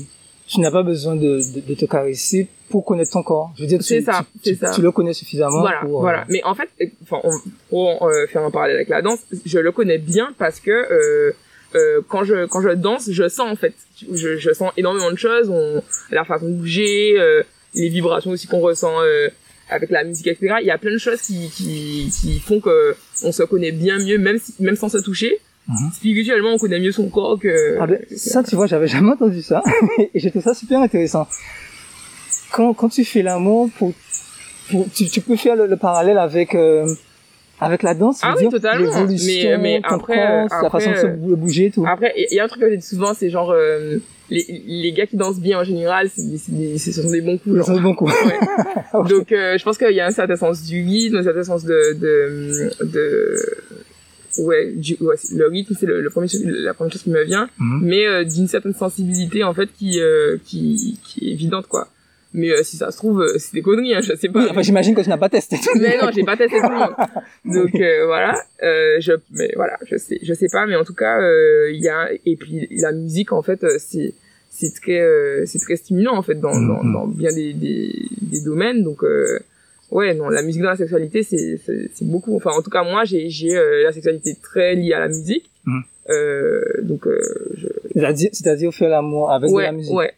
tu 0.51 0.59
n'as 0.59 0.71
pas 0.71 0.83
besoin 0.83 1.15
de, 1.15 1.39
de, 1.53 1.61
de, 1.61 1.73
te 1.75 1.85
caresser 1.85 2.47
pour 2.69 2.83
connaître 2.83 3.11
ton 3.11 3.23
corps. 3.23 3.53
Je 3.55 3.61
veux 3.61 3.67
dire, 3.67 3.79
tu, 3.79 4.01
ça, 4.01 4.25
tu, 4.43 4.55
ça. 4.55 4.71
tu, 4.71 4.81
le 4.81 4.91
connais 4.91 5.13
suffisamment. 5.13 5.61
Voilà, 5.61 5.79
pour, 5.79 6.01
voilà. 6.01 6.25
Mais 6.27 6.43
en 6.43 6.53
fait, 6.55 6.69
enfin, 7.03 7.21
pour 7.69 8.05
euh, 8.05 8.27
faire 8.27 8.43
un 8.43 8.51
parallèle 8.51 8.75
avec 8.75 8.89
la 8.89 9.01
danse, 9.01 9.19
je 9.45 9.59
le 9.59 9.71
connais 9.71 9.97
bien 9.97 10.33
parce 10.37 10.59
que 10.59 10.71
euh, 10.71 11.31
euh, 11.75 12.01
quand 12.07 12.25
je 12.25 12.47
quand 12.47 12.61
je 12.61 12.69
danse, 12.69 13.09
je 13.09 13.29
sens 13.29 13.49
en 13.49 13.55
fait, 13.55 13.73
je, 14.13 14.35
je 14.35 14.51
sens 14.51 14.73
énormément 14.75 15.11
de 15.11 15.17
choses, 15.17 15.49
on, 15.49 15.81
la 16.11 16.25
façon 16.25 16.49
de 16.49 16.53
bouger, 16.53 17.15
euh, 17.17 17.43
les 17.73 17.87
vibrations 17.87 18.31
aussi 18.31 18.47
qu'on 18.47 18.59
ressent 18.59 19.01
euh, 19.01 19.29
avec 19.69 19.89
la 19.89 20.03
musique, 20.03 20.27
etc. 20.27 20.55
Il 20.59 20.67
y 20.67 20.71
a 20.71 20.77
plein 20.77 20.91
de 20.91 20.97
choses 20.97 21.21
qui 21.21 21.49
qui, 21.49 22.11
qui 22.19 22.39
font 22.39 22.59
que 22.59 22.95
on 23.23 23.31
se 23.31 23.43
connaît 23.43 23.71
bien 23.71 23.99
mieux, 23.99 24.17
même 24.17 24.37
si, 24.37 24.53
même 24.59 24.75
sans 24.75 24.89
se 24.89 24.97
toucher. 24.97 25.39
Mhm. 25.67 25.91
Spirituellement, 25.93 26.53
on 26.53 26.57
connaît 26.57 26.79
mieux 26.79 26.91
son 26.91 27.09
corps 27.09 27.39
que... 27.39 27.77
Ah 27.79 27.87
ben, 27.87 27.99
ça, 28.15 28.43
tu 28.43 28.55
vois, 28.55 28.67
j'avais 28.67 28.87
jamais 28.87 29.11
entendu 29.11 29.41
ça. 29.41 29.61
et 30.13 30.19
j'ai 30.19 30.29
trouvé 30.29 30.43
ça 30.43 30.53
super 30.53 30.81
intéressant. 30.81 31.27
Quand, 32.51 32.73
quand 32.73 32.89
tu 32.89 33.05
fais 33.05 33.21
l'amour, 33.21 33.69
pour, 33.77 33.93
pour, 34.69 34.85
tu, 34.93 35.07
tu 35.07 35.21
peux 35.21 35.35
faire 35.35 35.55
le, 35.55 35.77
parallèle 35.77 36.17
avec... 36.17 36.55
Euh, 36.55 36.85
avec 37.63 37.83
la 37.83 37.93
danse, 37.93 38.21
ah 38.23 38.33
oui, 38.39 38.49
totalement. 38.49 39.05
Mais, 39.05 39.57
mais 39.59 39.81
après, 39.83 40.47
la 40.49 40.69
façon 40.71 40.89
de 40.89 40.95
se 40.95 41.05
euh, 41.05 41.35
bouger, 41.35 41.69
tout. 41.69 41.85
Après, 41.87 42.11
il 42.17 42.35
y 42.35 42.39
a 42.39 42.45
un 42.45 42.47
truc 42.47 42.59
que 42.59 42.71
je 42.71 42.75
dis 42.75 42.81
souvent, 42.81 43.13
c'est 43.13 43.29
genre 43.29 43.51
euh, 43.51 43.97
les, 44.31 44.63
les 44.65 44.91
gars 44.93 45.05
qui 45.05 45.15
dansent 45.15 45.39
bien 45.39 45.59
en 45.59 45.63
général, 45.63 46.09
c'est 46.09 46.79
ce 46.79 46.91
sont 47.03 47.11
des 47.11 47.21
bons 47.21 47.37
coups. 47.37 47.57
Ce 47.59 47.63
sont 47.65 47.75
des 47.75 47.81
bons 47.81 47.93
coups. 47.93 48.13
Ouais. 48.93 49.07
Donc, 49.07 49.27
je 49.29 49.63
pense 49.63 49.77
qu'il 49.77 49.91
y 49.91 49.99
a 49.99 50.07
un 50.07 50.11
certain 50.11 50.35
sens 50.35 50.63
du 50.63 50.83
rythme, 50.83 51.17
un 51.17 51.23
certain 51.23 51.43
sens 51.43 51.63
de 51.63 51.93
de, 51.99 52.71
de 52.83 53.35
ouais, 54.39 54.71
du, 54.71 54.97
ouais 55.01 55.15
le 55.33 55.47
rythme 55.47 55.75
c'est 55.79 55.85
le, 55.85 56.01
le, 56.01 56.09
premier 56.09 56.27
la 56.43 56.73
première 56.73 56.91
chose 56.91 57.03
qui 57.03 57.09
me 57.09 57.23
vient. 57.23 57.49
Mhm. 57.59 57.79
mais 57.83 58.05
euh, 58.05 58.23
d'une 58.23 58.47
certaine 58.47 58.73
sensibilité 58.73 59.43
en 59.43 59.53
fait 59.53 59.69
qui 59.77 59.99
euh, 59.99 60.37
qui 60.43 60.99
qui 61.03 61.29
est 61.29 61.33
évidente 61.33 61.67
quoi. 61.67 61.87
Mais 62.33 62.49
euh, 62.49 62.63
si 62.63 62.77
ça 62.77 62.91
se 62.91 62.97
trouve 62.97 63.25
c'est 63.37 63.53
des 63.53 63.61
conneries 63.61 63.93
hein, 63.93 64.01
je 64.01 64.15
sais 64.15 64.29
pas. 64.29 64.49
Enfin 64.49 64.61
j'imagine 64.61 64.95
que 64.95 65.01
tu 65.01 65.09
n'as 65.09 65.17
pas 65.17 65.29
testé. 65.29 65.57
Mais 65.79 65.97
non 66.01 66.09
j'ai 66.13 66.23
pas 66.23 66.37
testé 66.37 66.57
tout 66.59 66.69
le 66.69 66.79
monde. 66.79 66.95
Donc 67.45 67.71
voilà. 68.05 68.35
Je 68.61 69.13
mais 69.31 69.51
voilà 69.55 69.77
je 69.85 69.97
sais 69.97 70.19
je 70.21 70.33
sais 70.33 70.47
pas 70.49 70.65
mais 70.65 70.75
en 70.75 70.83
tout 70.83 70.93
cas 70.93 71.19
il 71.69 71.81
y 71.81 71.89
a 71.89 72.09
et 72.25 72.35
puis 72.37 72.67
la 72.71 72.91
musique 72.91 73.33
en 73.33 73.41
fait 73.41 73.65
c'est 73.79 74.13
c'est 74.49 74.73
très 74.81 75.01
c'est 75.45 75.59
très 75.59 75.75
stimulant 75.75 76.15
en 76.15 76.21
fait 76.21 76.35
dans, 76.35 76.53
mhm. 76.53 76.67
dans, 76.67 76.83
dans 76.83 77.07
bien 77.07 77.33
des, 77.33 77.53
des, 77.53 78.05
des 78.21 78.41
domaines. 78.41 78.83
Donc 78.83 79.03
ouais 79.91 80.13
non 80.13 80.29
la 80.29 80.41
musique 80.41 80.61
dans 80.61 80.69
la 80.69 80.75
sexualité 80.75 81.23
c'est 81.23 81.59
c'est 81.93 82.07
beaucoup. 82.07 82.35
Enfin 82.35 82.51
en 82.51 82.61
tout 82.61 82.69
cas 82.69 82.83
moi 82.83 83.03
j'ai 83.03 83.29
j'ai 83.29 83.55
euh, 83.55 83.83
la 83.83 83.91
sexualité 83.91 84.35
très 84.41 84.75
liée 84.75 84.93
à 84.93 84.99
la 84.99 85.07
musique. 85.07 85.49
Mmh. 85.65 85.79
euh, 86.09 86.61
donc 86.81 87.05
euh, 87.05 87.19
je... 87.55 87.67
c'est-à-dire 87.93 88.29
c'est-à-dire 88.33 88.73
faire 88.73 88.89
l'amour 88.89 89.31
avec 89.31 89.51
de 89.51 89.59
la 89.59 89.71
musique. 89.71 89.93
ouais 89.93 90.11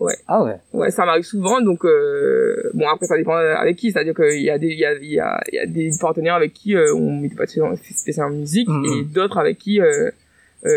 ouais. 0.00 0.16
Ah 0.28 0.44
ouais. 0.44 0.56
Ouais 0.72 0.90
ça 0.90 1.04
m'arrive 1.04 1.24
souvent 1.24 1.60
donc 1.60 1.84
euh, 1.84 2.70
bon 2.74 2.86
après 2.88 3.06
ça 3.06 3.16
dépend 3.16 3.34
avec 3.34 3.76
qui. 3.76 3.90
C'est-à-dire 3.90 4.14
qu'il 4.14 4.42
y 4.42 4.50
a 4.50 4.58
des 4.58 4.68
il 4.68 4.78
y 4.78 4.84
a 4.84 4.94
il 4.94 5.12
y 5.12 5.18
a, 5.18 5.40
il 5.52 5.56
y 5.56 5.58
a 5.58 5.66
des 5.66 5.90
partenaires 6.00 6.34
avec 6.34 6.52
qui 6.52 6.76
euh, 6.76 6.94
on 6.94 7.20
met 7.20 7.28
pas 7.28 7.46
spécialement 7.46 8.34
musique 8.34 8.68
mmh, 8.68 8.84
et 8.84 9.04
d'autres 9.04 9.38
avec 9.38 9.58
qui 9.58 9.80
euh, 9.80 10.10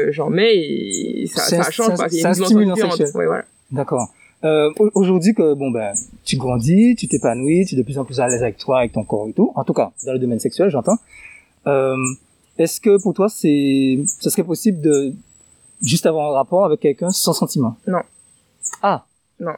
j'en 0.10 0.30
mets 0.30 0.56
et 0.56 1.28
ça 1.28 1.42
ça 1.42 1.72
change 1.72 1.98
c'est 2.10 2.22
une 2.22 2.34
stimulation 2.34 2.90
ouais 3.16 3.26
voilà. 3.26 3.46
D'accord 3.72 4.14
euh, 4.44 4.72
Aujourd'hui 4.94 5.34
que 5.34 5.54
bon 5.54 5.72
ben 5.72 5.94
tu 6.24 6.38
grandis, 6.38 6.96
tu 6.96 7.08
t'épanouis, 7.08 7.66
tu 7.66 7.76
es 7.76 7.78
de 7.78 7.84
plus 7.84 7.98
en 7.98 8.06
plus 8.06 8.20
à 8.20 8.28
l'aise 8.28 8.44
avec 8.44 8.58
toi, 8.58 8.80
avec 8.80 8.94
ton 8.94 9.04
corps 9.04 9.28
et 9.28 9.34
tout. 9.34 9.52
En 9.56 9.64
tout 9.64 9.74
cas 9.74 9.92
dans 10.06 10.14
le 10.14 10.20
domaine 10.20 10.40
sexuel, 10.40 10.70
j'entends. 10.70 10.98
Euh, 11.66 11.96
Est-ce 12.58 12.80
que 12.80 13.02
pour 13.02 13.14
toi 13.14 13.30
c'est, 13.30 14.00
ce 14.20 14.30
serait 14.30 14.44
possible 14.44 14.82
de 14.82 15.14
juste 15.82 16.06
avoir 16.06 16.32
un 16.32 16.34
rapport 16.34 16.66
avec 16.66 16.80
quelqu'un 16.80 17.12
sans 17.12 17.34
sentiment? 17.34 17.78
Non. 17.88 18.02
Ah. 18.82 19.06
Non. 19.40 19.54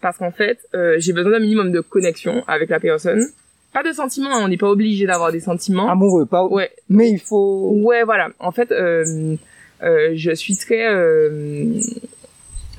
Parce 0.00 0.18
qu'en 0.18 0.32
fait, 0.32 0.58
euh, 0.74 0.96
j'ai 0.98 1.12
besoin 1.12 1.32
d'un 1.32 1.38
minimum 1.38 1.70
de 1.70 1.80
connexion 1.80 2.42
avec 2.48 2.70
la 2.70 2.80
personne. 2.80 3.28
Pas 3.72 3.82
de 3.82 3.92
sentiments, 3.92 4.34
hein, 4.34 4.42
on 4.44 4.48
n'est 4.48 4.58
pas 4.58 4.68
obligé 4.68 5.06
d'avoir 5.06 5.32
des 5.32 5.40
sentiments. 5.40 5.88
Amoureux, 5.88 6.26
pas. 6.26 6.44
Ouais. 6.44 6.70
Mais 6.88 7.10
il 7.10 7.20
faut. 7.20 7.70
Ouais, 7.82 8.02
voilà. 8.02 8.28
En 8.38 8.50
fait, 8.52 8.70
euh, 8.70 9.36
euh, 9.82 10.12
je 10.14 10.34
suis 10.34 10.56
très 10.56 10.86
euh, 10.86 11.80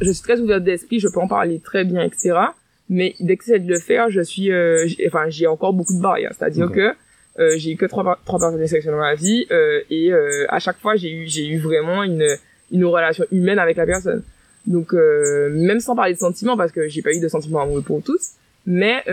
je 0.01 0.11
suis 0.11 0.23
très 0.23 0.39
ouverte 0.39 0.63
d'esprit, 0.63 0.99
je 0.99 1.07
peux 1.07 1.19
en 1.19 1.27
parler 1.27 1.59
très 1.59 1.83
bien, 1.83 2.03
etc. 2.03 2.37
Mais 2.89 3.15
dès 3.19 3.37
que 3.37 3.45
c'est 3.45 3.59
de 3.59 3.69
le 3.69 3.79
faire, 3.79 4.09
je 4.09 4.21
suis, 4.21 4.51
euh, 4.51 4.87
enfin, 5.07 5.25
j'ai 5.29 5.47
encore 5.47 5.73
beaucoup 5.73 5.95
de 5.95 6.01
barrières. 6.01 6.31
C'est-à-dire 6.37 6.71
que 6.71 6.93
euh, 7.39 7.55
j'ai 7.57 7.71
eu 7.71 7.75
que 7.77 7.85
trois, 7.85 8.19
trois 8.25 8.39
personnes 8.39 8.65
sexuelles 8.67 8.93
dans 8.93 8.99
ma 8.99 9.15
vie 9.15 9.47
euh, 9.51 9.81
et 9.89 10.11
euh, 10.11 10.45
à 10.49 10.59
chaque 10.59 10.79
fois, 10.79 10.95
j'ai 10.95 11.11
eu, 11.11 11.27
j'ai 11.27 11.47
eu 11.47 11.57
vraiment 11.57 12.03
une, 12.03 12.27
une 12.71 12.85
relation 12.85 13.25
humaine 13.31 13.59
avec 13.59 13.77
la 13.77 13.85
personne. 13.85 14.23
Donc, 14.67 14.93
euh, 14.93 15.49
même 15.49 15.79
sans 15.79 15.95
parler 15.95 16.13
de 16.13 16.19
sentiments, 16.19 16.55
parce 16.57 16.71
que 16.71 16.87
j'ai 16.87 17.01
pas 17.01 17.11
eu 17.11 17.19
de 17.19 17.27
sentiments 17.27 17.61
amoureux 17.61 17.81
pour 17.81 18.01
tous, 18.03 18.31
mais 18.65 19.03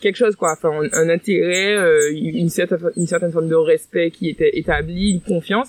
quelque 0.00 0.16
chose, 0.16 0.34
quoi. 0.34 0.52
Enfin, 0.52 0.70
un, 0.70 0.88
un 0.92 1.08
intérêt, 1.08 1.76
une 2.12 2.48
certaine, 2.48 2.78
une 2.96 3.06
certaine 3.06 3.32
forme 3.32 3.48
de 3.48 3.54
respect 3.54 4.10
qui 4.10 4.28
était 4.28 4.58
établi, 4.58 5.12
une 5.12 5.20
confiance 5.20 5.68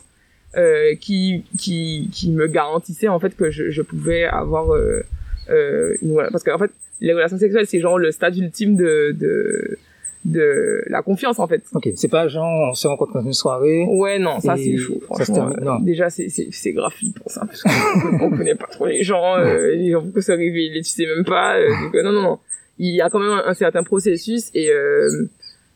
euh, 0.57 0.95
qui 0.95 1.43
qui 1.59 2.09
qui 2.11 2.31
me 2.31 2.47
garantissait 2.47 3.07
en 3.07 3.19
fait 3.19 3.35
que 3.35 3.51
je, 3.51 3.69
je 3.71 3.81
pouvais 3.81 4.23
avoir 4.25 4.73
euh, 4.73 5.01
euh, 5.49 5.95
une 6.01 6.15
parce 6.31 6.43
qu'en 6.43 6.57
fait 6.57 6.71
les 7.01 7.13
relations 7.13 7.37
sexuelles 7.37 7.65
c'est 7.67 7.79
genre 7.79 7.97
le 7.97 8.11
stade 8.11 8.37
ultime 8.37 8.75
de 8.75 9.11
de 9.19 9.77
de 10.25 10.81
la 10.87 11.01
confiance 11.01 11.37
en 11.39 11.47
fait. 11.47 11.63
Ok, 11.73 11.89
c'est 11.97 12.07
pas 12.07 12.29
genre 12.29 12.69
on 12.71 12.73
se 12.73 12.87
rencontre 12.87 13.13
dans 13.13 13.23
une 13.23 13.33
soirée. 13.33 13.85
Ouais 13.89 14.19
non, 14.19 14.39
ça 14.39 14.55
c'est 14.55 14.77
chaud 14.77 15.01
franchement. 15.05 15.51
Euh, 15.61 15.77
déjà 15.81 16.09
c'est 16.09 16.29
c'est 16.29 16.47
c'est 16.51 16.71
grave 16.71 16.93
pour 17.21 17.29
ça 17.29 17.45
parce 17.45 17.61
qu'on 17.63 18.29
connaît 18.29 18.55
pas 18.55 18.67
trop 18.67 18.85
les 18.85 19.03
gens, 19.03 19.35
euh, 19.37 19.71
les 19.75 19.91
gens 19.91 20.05
que 20.09 20.21
se 20.21 20.31
révéler, 20.31 20.81
tu 20.81 20.89
sais 20.91 21.05
même 21.05 21.25
pas. 21.25 21.57
Euh, 21.57 21.67
donc 21.83 21.93
non 22.05 22.11
non 22.13 22.21
non, 22.21 22.39
il 22.79 22.95
y 22.95 23.01
a 23.01 23.09
quand 23.09 23.19
même 23.19 23.31
un, 23.31 23.43
un 23.47 23.53
certain 23.53 23.83
processus 23.83 24.49
et 24.53 24.69
euh, 24.71 25.29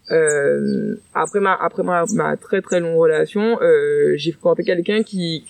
après 0.10 1.40
ma 1.40 1.54
après 1.54 1.84
ma, 1.84 2.06
ma 2.14 2.38
très 2.38 2.62
très 2.62 2.80
longue 2.80 2.98
relation, 2.98 3.60
euh, 3.62 4.14
j'ai 4.16 4.32
fréquenté 4.32 4.64
quelqu'un 4.64 5.04
qui, 5.04 5.46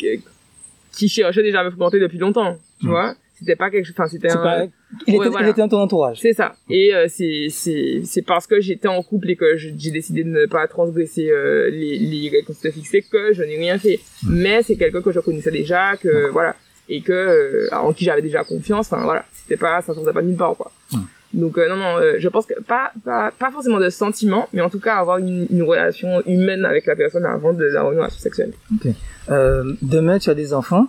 qui 0.91 1.09
cherchait 1.09 1.43
déjà 1.43 1.61
à 1.61 1.63
me 1.63 1.69
fréquenter 1.69 1.99
depuis 1.99 2.17
longtemps, 2.17 2.57
tu 2.79 2.87
hmm. 2.87 2.89
vois. 2.89 3.15
C'était 3.37 3.55
pas 3.55 3.69
quelque 3.69 3.85
chose, 3.85 3.93
enfin 3.95 4.07
c'était 4.07 4.31
un. 4.31 4.67
il, 5.05 5.13
était, 5.13 5.27
il 5.39 5.47
était 5.47 5.61
dans 5.61 5.69
ton 5.69 5.79
entourage. 5.79 6.19
C'est 6.19 6.33
ça. 6.33 6.55
Et 6.71 6.95
euh, 6.95 7.05
c'est 7.07 7.47
c'est 7.51 8.01
c'est 8.03 8.23
parce 8.23 8.47
que 8.47 8.59
j'étais 8.59 8.87
en 8.87 9.03
couple 9.03 9.29
et 9.29 9.35
que 9.35 9.57
j'ai 9.57 9.91
décidé 9.91 10.23
de 10.23 10.29
ne 10.29 10.47
pas 10.47 10.65
transgresser 10.67 11.29
euh, 11.29 11.69
les 11.69 11.99
les 11.99 12.29
règles 12.29 12.47
qu'on 12.47 12.53
s'était 12.53 12.71
fixées 12.71 13.03
que 13.03 13.33
je 13.33 13.43
n'ai 13.43 13.57
rien 13.57 13.77
fait. 13.77 13.99
Hmm. 14.23 14.29
Mais 14.31 14.63
c'est 14.63 14.75
quelqu'un 14.75 15.03
que 15.03 15.11
je 15.11 15.19
connaissais 15.19 15.51
déjà, 15.51 15.97
que 15.97 16.31
voilà, 16.31 16.55
et 16.89 17.01
que 17.01 17.13
euh, 17.13 17.69
en 17.73 17.93
qui 17.93 18.05
j'avais 18.05 18.23
déjà 18.23 18.43
confiance. 18.43 18.91
Enfin 18.91 19.03
voilà, 19.03 19.23
c'était 19.33 19.57
pas 19.57 19.83
ça 19.83 19.93
sortait 19.93 20.13
pas 20.13 20.23
de 20.23 20.29
nulle 20.29 20.37
part 20.37 20.55
quoi. 20.55 20.71
Hmm. 20.91 21.01
Donc 21.33 21.57
euh, 21.57 21.67
non 21.67 21.75
non, 21.75 21.97
euh, 21.97 22.15
je 22.19 22.27
pense 22.29 22.45
que 22.45 22.53
pas, 22.61 22.91
pas 23.03 23.31
pas 23.37 23.51
forcément 23.51 23.79
de 23.79 23.89
sentiments, 23.89 24.47
mais 24.53 24.61
en 24.61 24.69
tout 24.69 24.79
cas 24.79 24.95
avoir 24.95 25.17
une, 25.17 25.45
une 25.49 25.63
relation 25.63 26.21
humaine 26.25 26.63
avec 26.63 26.85
la 26.85 26.95
personne 26.95 27.25
avant 27.25 27.51
de 27.53 27.65
la 27.65 27.81
relation 27.83 28.17
sexuelle. 28.19 28.53
Ok. 28.73 28.93
Euh, 29.29 29.73
demain 29.81 30.19
tu 30.19 30.29
as 30.29 30.33
des 30.33 30.53
enfants. 30.53 30.87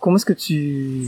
Comment 0.00 0.16
est-ce 0.16 0.26
que 0.26 0.32
tu 0.34 1.06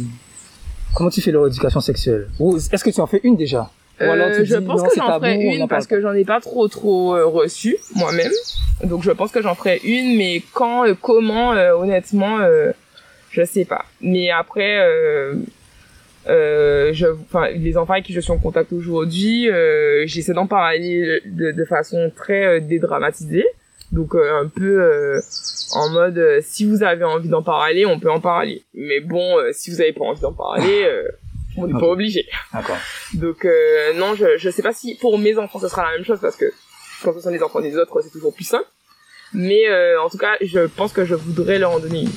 comment 0.95 1.11
tu 1.11 1.21
fais 1.21 1.33
leur 1.33 1.47
éducation 1.47 1.81
sexuelle? 1.81 2.29
Ou 2.39 2.57
est-ce 2.57 2.83
que 2.83 2.91
tu 2.91 3.01
en 3.01 3.07
fais 3.07 3.21
une 3.25 3.37
déjà? 3.37 3.71
Ou 4.01 4.05
alors 4.05 4.29
tu 4.29 4.41
Euh, 4.41 4.45
je 4.45 4.57
dis, 4.57 4.65
pense 4.65 4.83
non, 4.83 4.89
que 4.89 4.95
j'en 4.97 5.19
ferai 5.19 5.35
une 5.35 5.69
parce 5.69 5.87
que 5.87 6.01
j'en 6.01 6.15
ai 6.15 6.25
pas 6.25 6.41
trop 6.41 6.67
trop 6.69 7.11
reçu 7.31 7.77
moi-même. 7.95 8.33
Donc 8.85 9.03
je 9.03 9.11
pense 9.11 9.31
que 9.33 9.43
j'en 9.43 9.55
ferai 9.55 9.81
une, 9.85 10.17
mais 10.17 10.43
quand, 10.53 10.85
comment, 11.01 11.51
honnêtement, 11.51 12.39
je 13.31 13.45
sais 13.45 13.65
pas. 13.65 13.85
Mais 14.01 14.31
après, 14.31 14.81
euh, 16.29 16.93
je, 16.93 17.07
enfin, 17.07 17.51
les 17.51 17.77
enfants 17.77 17.95
avec 17.95 18.05
qui 18.05 18.13
je 18.13 18.21
suis 18.21 18.33
en 18.33 18.39
contact 18.39 18.73
aujourd'hui, 18.73 19.51
euh, 19.51 20.05
j'essaie 20.07 20.33
d'en 20.33 20.47
parler 20.47 21.21
de, 21.25 21.51
de 21.53 21.65
façon 21.65 22.11
très 22.15 22.45
euh, 22.45 22.61
dédramatisée. 22.61 23.47
Donc 23.93 24.15
euh, 24.15 24.41
un 24.41 24.49
peu 24.49 24.83
euh, 24.83 25.21
en 25.73 25.89
mode, 25.91 26.19
euh, 26.19 26.41
si 26.43 26.65
vous 26.65 26.83
avez 26.83 27.05
envie 27.05 27.29
d'en 27.29 27.43
parler, 27.43 27.87
on 27.87 28.01
peut 28.01 28.11
en 28.11 28.21
parler. 28.21 28.63
Mais 28.75 29.01
bon, 29.01 29.39
euh, 29.39 29.51
si 29.53 29.71
vous 29.71 29.81
avez 29.81 29.93
pas 29.93 30.05
envie 30.05 30.21
d'en 30.21 30.33
parler, 30.33 30.85
euh, 30.85 31.09
on 31.57 31.67
n'est 31.67 31.79
pas 31.79 31.87
obligé. 31.87 32.27
D'accord. 32.53 32.79
Donc 33.15 33.45
euh, 33.45 33.93
non, 33.95 34.15
je 34.15 34.37
je 34.37 34.51
sais 34.51 34.63
pas 34.63 34.73
si 34.73 34.97
pour 35.01 35.19
mes 35.19 35.39
enfants 35.39 35.61
ce 35.61 35.69
sera 35.69 35.85
la 35.85 35.93
même 35.93 36.05
chose 36.05 36.19
parce 36.21 36.37
que 36.37 36.47
quand 37.05 37.13
ce 37.13 37.21
sont 37.21 37.31
les 37.31 37.43
enfants 37.43 37.61
des 37.61 37.77
autres, 37.77 38.01
c'est 38.03 38.11
toujours 38.11 38.35
plus 38.35 38.45
simple. 38.45 38.67
Mais 39.33 39.69
euh, 39.69 40.01
en 40.01 40.09
tout 40.09 40.19
cas, 40.19 40.35
je 40.41 40.61
pense 40.61 40.93
que 40.93 41.05
je 41.05 41.15
voudrais 41.15 41.59
leur 41.59 41.71
en 41.73 41.79
donner 41.79 42.03
une. 42.03 42.11